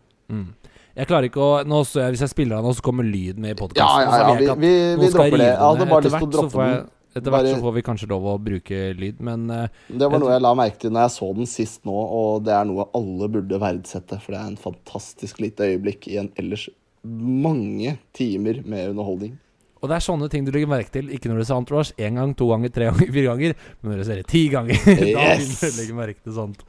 [0.98, 3.38] Jeg klarer ikke å nå så jeg, Hvis jeg spiller av nå, så kommer lyd
[3.40, 5.46] med i podkasten Ja, ja, ja, vi, vi, vi dropper det.
[5.46, 6.88] Jeg hadde bare lyst til å droppe den.
[7.16, 10.20] Etter hvert Bare- så får vi kanskje lov å bruke lyd, men uh, Det var
[10.20, 12.86] noe jeg la merke til når jeg så den sist nå, og det er noe
[12.98, 14.20] alle burde verdsette.
[14.22, 16.68] For det er en fantastisk lite øyeblikk i en ellers
[17.02, 19.38] mange timer med underholdning.
[19.78, 21.10] Og det er sånne ting du legger merke til.
[21.14, 24.00] Ikke når du ser Entourage én gang, to ganger, tre ganger, fire ganger, men når
[24.02, 24.88] du ser det ti ganger.
[25.08, 25.60] Yes!
[25.62, 26.64] da å merke til sånt.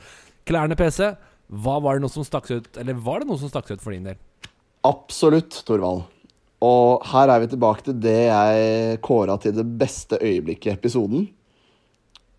[0.47, 1.15] Klærne PC.
[1.49, 3.95] Hva var det noe som stakk ut Eller var det noe som stakk ut for
[3.95, 4.19] din del?
[4.85, 6.05] Absolutt, Torvald.
[6.63, 11.27] Og her er vi tilbake til det jeg kåra til det beste øyeblikket i episoden.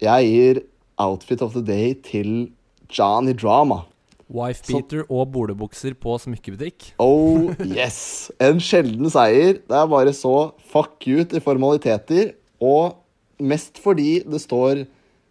[0.00, 0.60] Jeg gir
[1.00, 2.50] Outfit of the Day til
[2.92, 3.82] Johnny Drama.
[4.30, 5.06] Wife Peter Så...
[5.10, 6.92] og bolebukser på smykkebutikk.
[7.02, 8.30] Oh yes!
[8.40, 9.58] En sjelden seier.
[9.64, 12.34] Det er bare så fuck you til formaliteter.
[12.60, 13.00] Og
[13.40, 14.84] mest fordi det står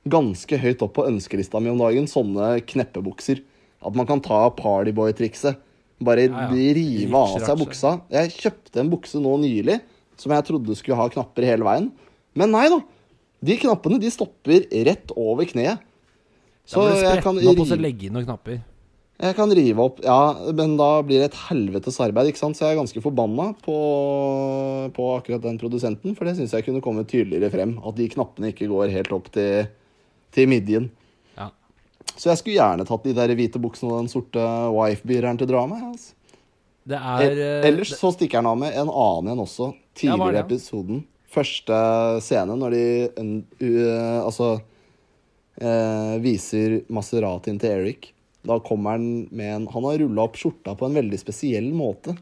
[0.08, 3.41] ganske høyt opp på ønskelista mi om dagen, sånne kneppebukser.
[3.86, 5.60] At man kan ta partyboy-trikset.
[6.00, 6.74] Bare Ja, ja.
[6.76, 8.02] rive av seg buksa.
[8.12, 9.82] Jeg kjøpte en bukse nå nylig
[10.20, 11.91] som jeg trodde skulle ha knapper hele veien.
[12.36, 12.80] Men nei da.
[13.43, 15.80] De knappene de stopper rett over kneet.
[16.68, 18.60] Så jeg kan, rive opp og legge inn noen knapper.
[19.20, 22.56] jeg kan rive opp Ja, men da blir det et helvetes arbeid, ikke sant?
[22.56, 23.78] Så jeg er ganske forbanna på,
[24.93, 27.78] på akkurat den produsenten, for det syns jeg kunne kommet tydeligere frem.
[27.84, 29.68] At de knappene ikke går helt opp til,
[30.36, 30.90] til midjen.
[31.38, 31.50] Ja.
[32.16, 35.82] Så jeg skulle gjerne tatt de der hvite buksene og den sorte wife-beateren til drama.
[35.92, 36.16] Altså.
[36.90, 40.32] Det er Ellers Ellers så stikker han av med en annen en også, er tidligere
[40.32, 40.46] i det?
[40.48, 41.04] episoden.
[41.30, 41.76] Første
[42.26, 42.86] scene når de
[43.62, 44.56] uh, altså
[45.62, 48.10] uh, viser Maseratien til Eric.
[48.48, 52.16] Da kommer han med en Han har rulla opp skjorta på en veldig spesiell måte.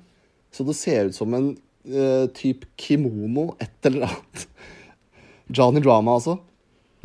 [0.52, 1.54] Så det ser ut som en
[1.88, 4.48] uh, type kimono, et eller annet.
[5.56, 6.40] Johnny Drama, altså.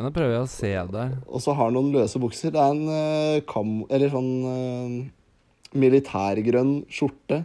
[0.01, 1.11] Nå prøver jeg å se der.
[1.29, 2.53] Og så har han noen løse bukser.
[2.55, 3.83] Det er en uh, kam...
[3.93, 4.95] Eller sånn uh,
[5.77, 7.43] militærgrønn skjorte.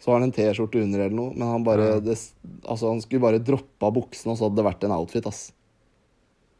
[0.00, 2.00] Så har han en T-skjorte under eller noe, men han bare Ja.
[2.04, 2.16] det,
[2.66, 5.52] Altså, han skulle bare droppa buksene, og så hadde det vært en outfit, ass.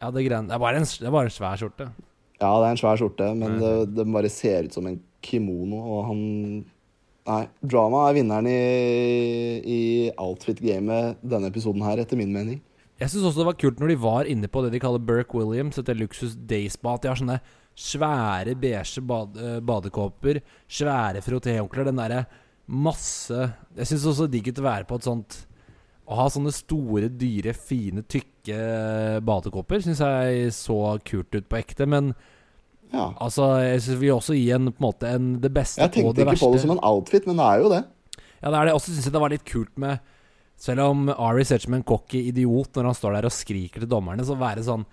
[0.00, 1.88] Ja, det, det, er bare en, det er bare en svær skjorte.
[2.40, 5.82] Ja, det er en svær skjorte, men det, det bare ser ut som en kimono,
[5.82, 6.24] og han
[7.26, 8.60] Nei, Drama er vinneren i,
[9.66, 9.80] i
[10.14, 12.60] outfit-gamet denne episoden her, etter min mening.
[12.96, 15.36] Jeg syns også det var kult når de var inne på det de kaller Burke
[15.36, 16.94] Williams, dette luksus dayspa.
[16.96, 17.40] At de har sånne
[17.76, 20.40] svære beige bad, eh, badekåper,
[20.72, 22.22] svære frotéhåndklær, den derre
[22.66, 23.36] masse
[23.76, 25.36] Jeg syns også det digg ut å være på et sånt
[26.08, 31.86] Å ha sånne store, dyre, fine, tykke badekåper syns jeg så kult ut på ekte.
[31.86, 32.14] Men
[32.92, 33.12] Ja.
[33.20, 36.22] altså, jeg synes vi også gir en på en måte en, det beste Jeg tenkte
[36.22, 37.84] ikke på det som en outfit, men det er jo det.
[38.42, 38.74] Ja, det er det.
[38.74, 39.98] Også syns jeg det var litt kult med
[40.56, 43.82] Selv om Ari ser ut som en cocky idiot når han står der og skriker
[43.84, 44.86] til dommerne, så være sånn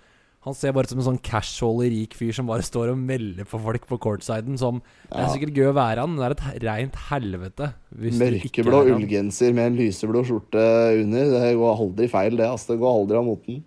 [0.44, 3.46] Han ser bare ut som en sånn casual rik fyr som bare står og melder
[3.48, 4.58] på folk på courtsiden.
[4.60, 7.70] Som Det er sikkert gøy å være han, men det er et reint helvete.
[7.96, 10.66] Mørkeblå er ullgenser med en lyseblå skjorte
[11.00, 11.32] under.
[11.32, 12.44] Det går aldri feil, det.
[12.44, 13.62] Altså, det går aldri av moten.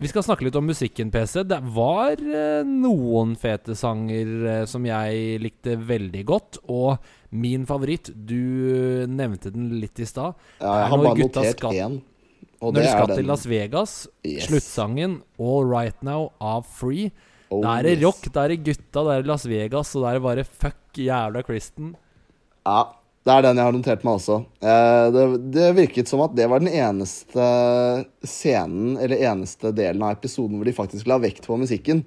[0.00, 1.42] Vi skal snakke litt om musikken, PC.
[1.44, 6.58] Det var eh, noen fete sanger eh, som jeg likte veldig godt.
[6.72, 6.96] Og
[7.36, 10.38] min favoritt, du nevnte den litt i stad.
[10.62, 11.98] Ja, jeg har bare notert én.
[12.60, 13.92] Og Når det de skal til Las Vegas,
[14.24, 14.46] Yes.
[14.48, 17.10] sluttsangen All Right Now av Free.
[17.50, 18.04] Oh, Da er det yes.
[18.04, 21.00] rock, der er det gutta, der er Las Vegas, og der er det bare fuck
[21.00, 21.94] jævla Kristen.
[22.68, 22.82] Ja,
[23.26, 24.38] det er den jeg har notert meg også.
[24.64, 25.24] Eh, det,
[25.56, 27.48] det virket som at det var den eneste
[28.24, 32.00] scenen, eller eneste delen av episoden hvor de faktisk la vekt på musikken.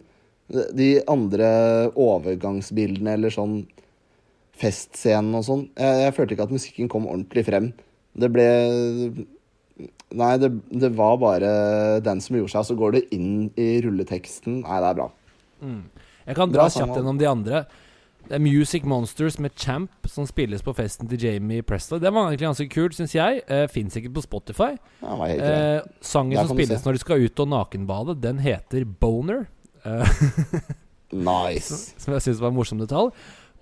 [0.50, 1.48] De- andre
[1.94, 3.60] overgangsbildene eller sånn
[4.60, 7.72] festscenen og sånn, jeg, jeg følte ikke at musikken kom ordentlig frem.
[8.14, 8.48] Det ble
[10.14, 11.48] Nei, det, det var bare
[12.06, 14.60] den som gjorde seg, så går det inn i rulleteksten.
[14.62, 15.08] Nei, det er bra.
[16.28, 17.64] Jeg kan dra kjapt gjennom de andre.
[18.24, 22.00] Det er Music Monsters med Champ, som spilles på festen til Jamie Presley.
[22.00, 23.42] Det var egentlig ganske kult, syns jeg.
[23.52, 24.72] Eh, Fins ikke på Spotify.
[25.04, 25.18] Ja.
[25.28, 29.46] Eh, sangen som spilles når de skal ut og nakenbade, den heter Boner.
[29.84, 30.08] eh,
[31.12, 31.94] nice.
[32.00, 33.12] som jeg syns var en morsom detalj.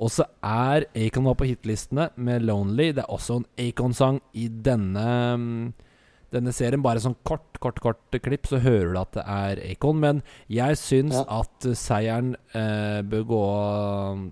[0.01, 2.93] Og så er Acon var på hitlistene med 'Lonely'.
[2.97, 5.73] Det er også en Acon-sang i denne mm,
[6.31, 6.81] denne serien.
[6.83, 9.99] Bare sånn kort, kort, kort klipp, så hører du at det er Acon.
[9.99, 10.21] Men
[10.51, 11.25] jeg syns Ja.
[11.41, 13.43] at seieren eh, bør gå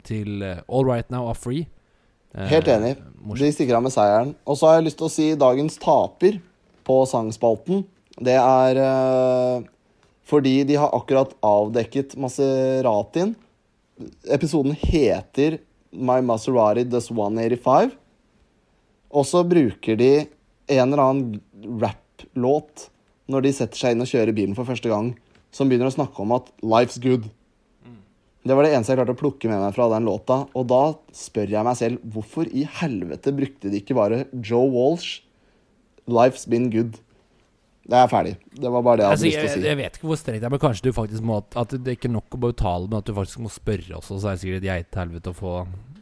[0.08, 1.68] til eh, All Right Now are Free.
[2.36, 2.96] Eh, Helt enig.
[3.22, 3.40] morsomt.
[3.46, 4.36] De stikker av med seieren.
[4.46, 6.40] Og så har jeg lyst til å si dagens taper
[6.88, 7.84] på sangspalten.
[8.20, 9.64] Det er eh,
[10.30, 13.36] fordi de har akkurat avdekket Maseratin.
[14.30, 15.58] Episoden heter
[15.92, 17.92] My Maserati Does 185.
[19.10, 20.12] Og så bruker de
[20.70, 22.88] en eller annen rap-låt
[23.30, 25.12] når de setter seg inn og kjører bilen for første gang,
[25.54, 27.28] som begynner å snakke om at life's good.
[28.46, 30.40] Det var det eneste jeg klarte å plukke med meg fra den låta.
[30.58, 35.22] Og da spør jeg meg selv hvorfor i helvete brukte de ikke bare Joe Walsh,
[36.08, 36.98] 'Life's Been Good'?
[37.90, 38.36] Det er ferdig.
[38.54, 39.68] Det var bare det jeg hadde Altså, lyst til å si.
[39.68, 41.98] jeg vet ikke hvor strengt det er, men kanskje du faktisk må At det er
[41.98, 44.20] ikke nok å bare tale, men at du faktisk må spørre også.
[44.22, 45.54] Så er det sikkert et geitehelvete helvete å få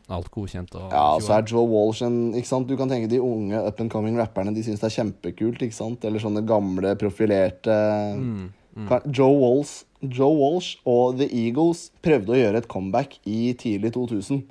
[0.10, 0.76] alt godkjent.
[0.80, 2.68] Og Ja, så er Joe Walsh en ikke sant?
[2.70, 5.62] Du kan tenke de unge up and coming rapperne De syns det er kjempekult.
[5.62, 6.05] ikke sant?
[6.08, 7.76] Eller sånne gamle, profilerte
[8.16, 9.12] Mm, mm.
[9.12, 14.43] Joe Walsh, Joe Walsh og The Eagles prøvde å gjøre et comeback i tidlig 2000.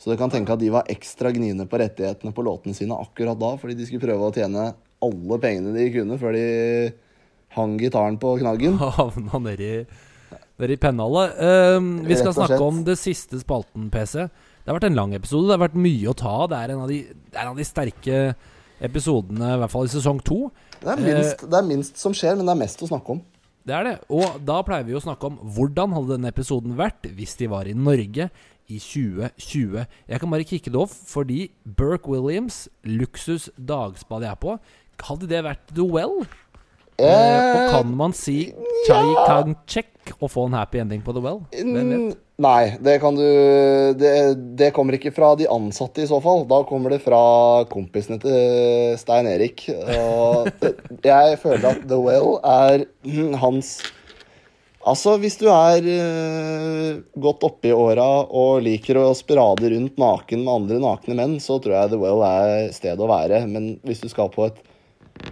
[0.00, 3.38] Så du kan tenke at de var ekstra gniende på rettighetene på låtene sine akkurat
[3.38, 4.70] da, fordi de skulle prøve å tjene
[5.00, 6.92] alle pengene de kunne før de
[7.56, 8.78] hang gitaren på knaggen.
[8.98, 9.84] Havna nedi
[10.60, 11.36] nedi pennhallet.
[11.40, 14.26] Ehm, vi skal snakke om det siste spalten, PC.
[14.60, 15.48] Det har vært en lang episode.
[15.48, 16.50] Det har vært mye å ta av.
[16.52, 18.20] Det en av de, det er en av de sterke
[18.80, 20.46] episodene, i hvert fall i sesong to.
[20.80, 23.22] Det er, minst, det er minst som skjer, men det er mest å snakke om.
[23.68, 23.96] Det er det.
[24.12, 27.68] Og da pleier vi å snakke om hvordan hadde denne episoden vært hvis de var
[27.68, 28.30] i Norge
[28.70, 29.84] i 2020.
[30.08, 34.56] Jeg kan bare kicke det off, fordi Berk Williams, luksus dagspa de er på,
[35.00, 36.22] hadde det vært Well?
[37.00, 38.52] Eh, og Eh, kan man si
[38.86, 41.42] Chai Kang Chek og få en happy ending på The Well?
[42.40, 43.26] Nei, det kan du
[44.00, 44.12] det,
[44.56, 46.46] det kommer ikke fra de ansatte i så fall.
[46.48, 47.20] Da kommer det fra
[47.70, 49.66] kompisene til Stein Erik.
[49.68, 50.48] Og
[51.04, 53.78] jeg føler at The Well er mm, hans
[54.80, 60.40] Altså, hvis du er uh, godt oppe i åra og liker å sprade rundt naken
[60.46, 63.42] med andre nakne menn, så tror jeg The Well er stedet å være.
[63.50, 64.56] Men hvis du skal på et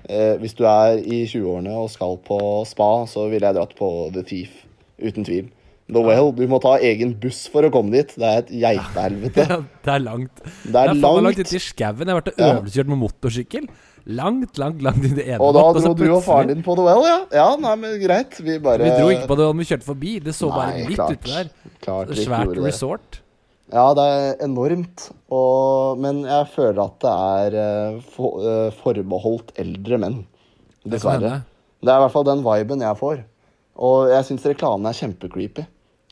[0.09, 3.93] eh, Hvis du er i 20-årene og skal på spa, så ville jeg dratt på
[4.15, 4.65] The Thief.
[4.99, 5.49] Uten tvil.
[5.89, 8.11] The Well, du må ta egen buss for å komme dit.
[8.21, 9.47] Det er et geitehelvete.
[9.87, 10.43] det er langt.
[10.45, 11.39] Det er meg langt.
[11.41, 12.03] ute i skauen.
[12.05, 13.71] Jeg har vært og øvelseskjørt med motorsykkel.
[14.19, 16.63] Langt, langt, langt inn i ene Og da dro så dro du og faren din
[16.65, 17.17] på The Well, ja?
[17.41, 18.37] Ja, nei, men greit.
[18.41, 20.13] Vi bare Vi dro ikke på The Well, vi kjørte forbi.
[20.25, 21.25] Det så bare Nei, litt klart.
[21.25, 21.73] ute der.
[21.85, 23.23] Klart Svært resort.
[23.73, 25.09] Ja, det er enormt.
[25.35, 30.23] Og, men jeg føler at det er eh, for, eh, forbeholdt eldre menn.
[30.89, 31.43] Dessverre.
[31.85, 33.21] Det er i hvert fall den viben jeg får.
[33.79, 35.67] Og jeg syns reklamen er kjempecreepy.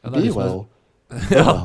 [0.05, 0.65] Ja, Be liksom- well.
[1.31, 1.57] Ja.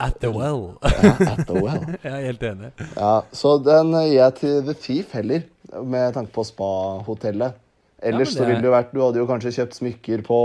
[0.00, 0.78] At the well.
[1.04, 1.82] Ja, at the well.
[2.04, 2.70] Jeg er helt enig.
[2.96, 5.42] Ja, så den gir jeg til The Thief heller,
[5.84, 7.58] med tanke på spahotellet.
[8.00, 10.38] Ellers Ja, men så ville det jo vært Du hadde jo kanskje kjøpt smykker på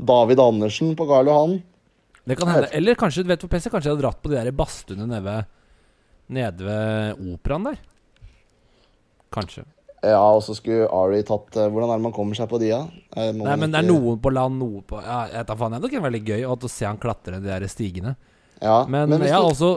[0.00, 1.58] David Andersen på Karl Johan.
[2.24, 2.70] Det kan hende.
[2.72, 5.24] Eller kanskje du vet på PC, kanskje jeg hadde dratt på de der badstuene nede
[5.26, 5.48] ved,
[6.32, 7.80] nede ved operaen der.
[9.34, 9.64] Kanskje.
[10.04, 12.68] Ja, og så skulle Ari tatt eh, Hvordan er det man kommer seg på de,
[12.74, 12.82] da?
[13.16, 15.76] Eh, Nei, men det er noen på land, noe på Ja, jeg vet faen.
[15.76, 18.14] Det er nok veldig gøy å se han klatre de der stigene.
[18.60, 19.72] Ja, Men, men jeg har også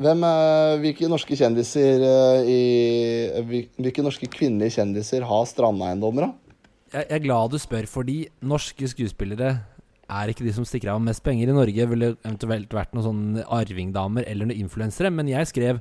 [0.00, 2.04] Hvem, eh, hvilke norske kjendiser
[2.48, 2.60] i
[3.78, 6.50] Hvilke norske kvinnelige kjendiser har strandeiendommer, da?
[6.90, 9.54] jeg, jeg er glad du spør, fordi norske skuespillere
[10.10, 11.86] er ikke de som stikker av med mest penger i Norge.
[11.90, 15.10] Ville eventuelt vært noen sånne arvingdamer eller noen influensere.
[15.14, 15.80] Men jeg skrev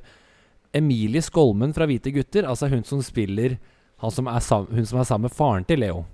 [0.78, 2.46] Emilie Skolmen fra Hvite gutter.
[2.50, 3.58] Altså hun som spiller
[4.00, 6.06] han som er sam hun som er sammen med faren til Leo.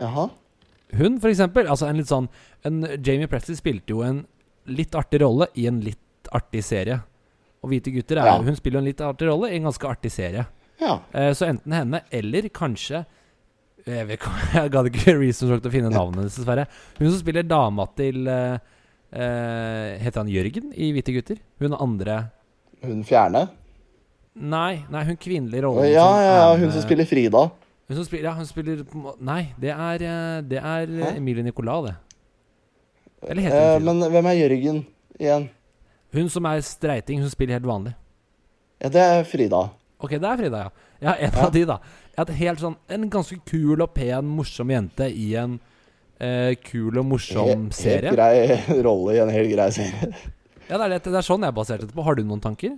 [0.00, 0.28] Jaha.
[0.96, 1.66] Hun, for eksempel.
[1.70, 2.28] Altså en litt sånn
[2.66, 4.24] en, Jamie Presley spilte jo en
[4.70, 7.00] litt artig rolle i en litt artig serie.
[7.60, 8.38] Og Hvite gutter er, Ja.
[8.40, 10.46] Hun spiller jo en litt artig rolle i en ganske artig serie.
[10.80, 10.98] Ja.
[11.12, 13.04] Eh, så enten henne, eller kanskje
[13.86, 16.66] Jeg vet jeg gadd ikke research til å finne navnet dessverre.
[16.98, 18.58] Hun som spiller dama til eh,
[20.02, 21.40] Heter han Jørgen i Hvite gutter?
[21.62, 22.18] Hun andre
[22.84, 23.46] Hun fjerne?
[24.40, 25.88] Nei, nei hun kvinnelige rollen.
[25.90, 27.48] Ja, ja, ja, hun som spiller Frida.
[27.90, 28.84] Hun som spiller, ja, hun spiller
[29.18, 31.96] Nei, det er, eh, det er Emilie Nicolas, det.
[33.28, 33.88] Eller heter hun Frida?
[33.90, 34.78] men hvem er Jørgen
[35.18, 35.48] igjen?
[36.14, 37.92] Hun som er streiting, hun spiller helt vanlig.
[38.80, 39.64] Ja, det er Frida.
[40.00, 40.70] Ok, det er Frida, ja.
[41.00, 41.44] Ja, en Ja.
[41.46, 41.76] av de, da.
[42.18, 45.58] Et helt sånn, En ganske kul og pen, morsom jente i en
[46.18, 48.10] eh, kul og morsom Helt, serie.
[48.10, 50.10] helt grei rolle i en helt grei serie.
[50.68, 52.04] Ja, det er, det, det er sånn jeg baserte det på.
[52.06, 52.76] Har du noen tanker?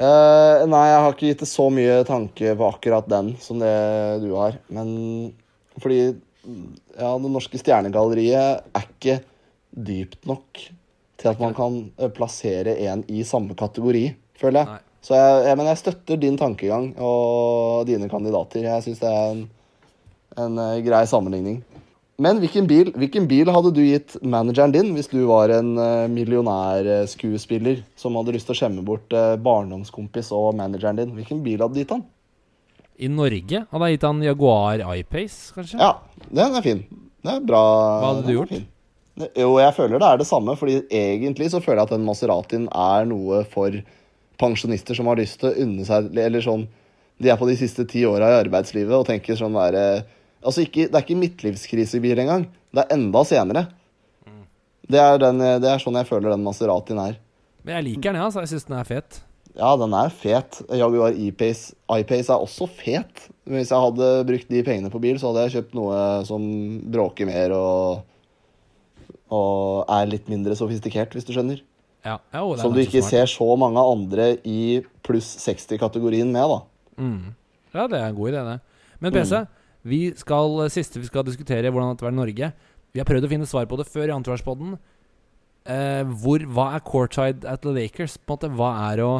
[0.00, 3.72] Uh, nei, jeg har ikke gitt det så mye tanke på akkurat den som det
[4.22, 4.58] du har.
[4.72, 4.90] Men
[5.80, 6.02] fordi
[6.96, 9.18] ja, det norske stjernegalleriet er ikke
[9.70, 10.60] dypt nok
[11.20, 14.06] til at man kan eh, plassere en i samme kategori,
[14.40, 14.70] føler jeg.
[14.70, 14.86] Nei.
[15.00, 18.66] Så jeg, jeg, men jeg støtter din tankegang og dine kandidater.
[18.66, 19.44] Jeg syns det er en,
[20.44, 21.62] en eh, grei sammenligning.
[22.20, 26.04] Men hvilken bil, hvilken bil hadde du gitt manageren din hvis du var en uh,
[26.12, 31.14] millionærskuespiller som hadde lyst til å skjemme bort eh, barndomskompis og manageren din?
[31.16, 32.04] Hvilken bil hadde du gitt han?
[33.00, 35.80] I Norge hadde jeg gitt han Jaguar I-Pace, kanskje?
[35.80, 35.94] Ja,
[36.28, 36.84] den er fin.
[37.24, 37.62] Det er bra.
[38.02, 38.52] Hva hadde du gjort?
[39.36, 42.68] Jo, jeg føler det er det samme, fordi egentlig så føler jeg at den Maseratien
[42.68, 43.80] er noe for
[44.40, 46.64] pensjonister som har lyst til å unne seg Eller sånn
[47.20, 50.08] De er på de siste ti åra i arbeidslivet og tenker sånn der eh,
[50.40, 52.46] Altså, ikke, det er ikke midtlivskrisebil engang.
[52.72, 53.66] Det er enda senere.
[54.88, 57.18] Det er, den, det er sånn jeg føler den Maseratien er.
[57.60, 58.30] Men jeg liker den, ja.
[58.32, 59.20] Så Jeg syns den er fet.
[59.58, 60.62] Ja, den er fet.
[60.72, 63.26] Jaguar I-Pace er også fet.
[63.44, 66.44] Men hvis jeg hadde brukt de pengene på bil, så hadde jeg kjøpt noe som
[66.94, 68.06] bråker mer og,
[69.34, 71.60] og er litt mindre sofistikert, hvis du skjønner.
[72.04, 73.12] Ja, ja, å, det er Som du ikke smart.
[73.12, 76.60] ser så mange andre i pluss 60-kategorien med, da.
[77.00, 77.34] Mm.
[77.74, 78.86] Ja, det er en god idé, det.
[79.00, 79.42] Men PC,
[79.90, 82.48] vi skal, siste vi skal diskutere hvordan det har vært i Norge
[82.92, 84.74] Vi har prøvd å finne svar på det før i Antivarspodden.
[85.70, 88.16] Eh, hvor, hva er courtside at the Lakers?
[88.18, 89.12] På en måte, Hva er å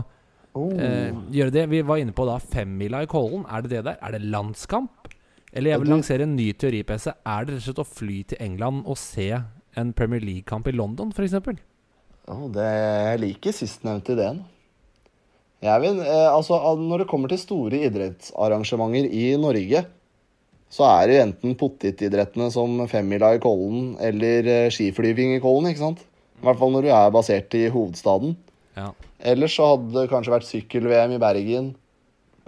[0.75, 1.67] eh, gjøre det?
[1.71, 3.47] Vi var inne på da femmila i Kollen.
[3.49, 4.01] Er det det der?
[4.03, 5.09] Er det landskamp?
[5.53, 7.11] Eller jeg vil lansere en ny teori, PC.
[7.27, 9.31] Er det rett og slett å fly til England og se
[9.79, 11.39] en Premier League-kamp i London, f.eks.?
[12.31, 14.43] Å, det, jeg liker sistnevnte ideen.
[15.61, 19.83] Jeg vil, eh, altså, når det kommer til store idrettsarrangementer i Norge,
[20.71, 25.69] så er det jo enten potetidrettene som femmila i Kollen eller eh, skiflyving i Kollen,
[25.73, 26.07] ikke sant?
[26.41, 28.37] I hvert fall når du er basert i hovedstaden.
[28.79, 28.93] Ja.
[29.33, 31.73] Ellers så hadde det kanskje vært sykkel-VM i Bergen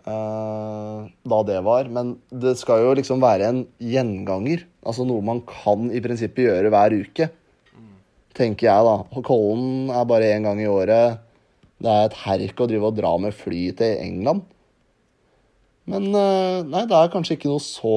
[0.07, 1.91] eh, da det var.
[1.93, 4.65] Men det skal jo liksom være en gjenganger.
[4.87, 7.29] Altså noe man kan i prinsippet gjøre hver uke.
[8.37, 9.23] Tenker jeg, da.
[9.27, 11.21] Kollen er bare én gang i året.
[11.83, 14.45] Det er et herk å drive og dra med fly til England.
[15.91, 17.97] Men eh, nei, det er kanskje ikke noe så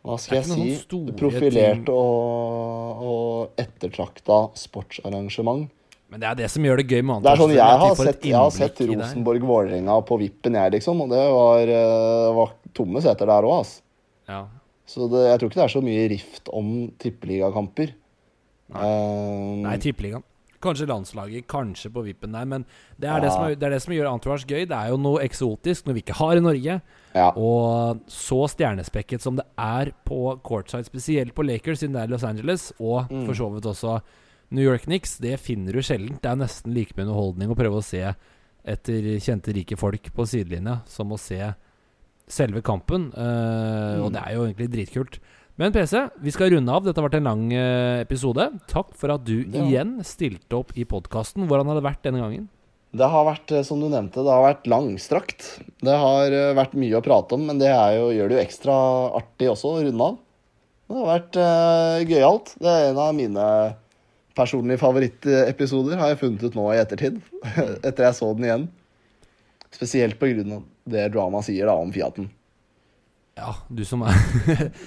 [0.00, 1.92] hva skal jeg si, profilert ting.
[1.92, 5.68] og, og ettertrakta sportsarrangement.
[6.10, 8.24] Men det er det som gjør det gøy med Det er sånn, Jeg har sett,
[8.26, 8.80] jeg har sett.
[8.90, 11.04] Rosenborg-Vålerenga på vippen, jeg, liksom.
[11.04, 13.84] Og det var, eh, var tomme seter der òg, altså.
[14.30, 14.40] Ja.
[14.90, 17.92] Så det, jeg tror ikke det er så mye rift om tippeligakamper.
[18.74, 20.22] Eh, Nei, tippeligaen.
[20.60, 22.44] Kanskje landslaget, kanskje på vippen der.
[22.44, 22.66] Men
[23.00, 24.66] det er, det, som er, det er det som gjør Entourage gøy.
[24.68, 26.80] Det er jo noe eksotisk, noe vi ikke har i Norge.
[27.14, 27.30] ja.
[27.34, 32.24] Og så stjernespekket som det er på courtside, spesielt på Lakers, siden det er Los
[32.24, 33.24] Angeles, og Mm.
[33.26, 34.00] for så vidt også
[34.50, 36.20] New York Knicks, det finner du sjelden.
[36.20, 38.14] Det er nesten like mye underholdning å prøve å se
[38.66, 41.54] etter kjente, rike folk på sidelinja som å se
[42.28, 43.10] selve kampen.
[43.14, 44.12] Og Mm.
[44.12, 45.18] det er jo egentlig dritkult.
[45.60, 46.86] Men PC, vi skal runde av.
[46.86, 48.46] Dette har vært en lang eh, episode.
[48.70, 49.60] Takk for at du Ja.
[49.60, 51.44] igjen stilte opp i podkasten.
[51.50, 52.46] Hvordan har det vært denne gangen?
[52.96, 55.60] Det har vært, eh, som du nevnte, det har vært langstrakt.
[55.84, 58.46] Det har eh, vært mye å prate om, men det er jo, gjør det jo
[58.46, 58.78] ekstra
[59.20, 60.16] artig også å runde av.
[60.88, 62.56] Det har vært uh, gøyalt.
[62.58, 63.46] Det er en av mine
[64.34, 67.20] personlige favorittepisoder, har jeg funnet ut nå i ettertid.
[67.86, 68.68] Etter jeg så den igjen.
[69.70, 72.32] Spesielt på grunn av det drama sier da om Fiaten.
[73.40, 74.12] Ja, du som er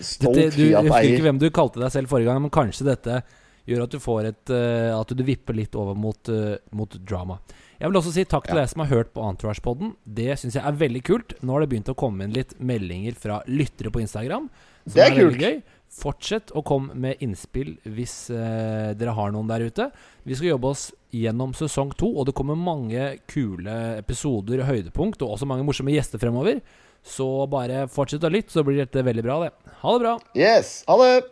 [0.06, 2.86] Stolt Dette, du, jeg husker ikke hvem du kalte deg selv forrige gang, men kanskje
[2.92, 3.22] dette
[3.66, 7.38] gjør at du får et uh, At du vipper litt over mot, uh, mot drama.
[7.80, 8.64] Jeg vil også si takk til Ja.
[8.64, 9.94] deg som har hørt på Entourage-podden.
[10.04, 11.34] Det syns jeg er veldig kult.
[11.44, 14.50] Nå har det begynt å komme inn litt meldinger fra lyttere på Instagram.
[14.86, 15.40] Som Det er er kult.
[15.42, 15.58] gøy.
[15.94, 19.90] Fortsett å komme med innspill hvis uh, dere har noen der ute.
[20.28, 25.36] Vi skal jobbe oss gjennom sesong to, og det kommer mange kule episoder, høydepunkt, og
[25.38, 26.60] også mange morsomme gjester fremover.
[27.04, 29.52] Så bare fortsett å lytte, så blir dette veldig bra, det.
[29.84, 30.18] Ha det bra.
[30.40, 31.24] Yes, ha det!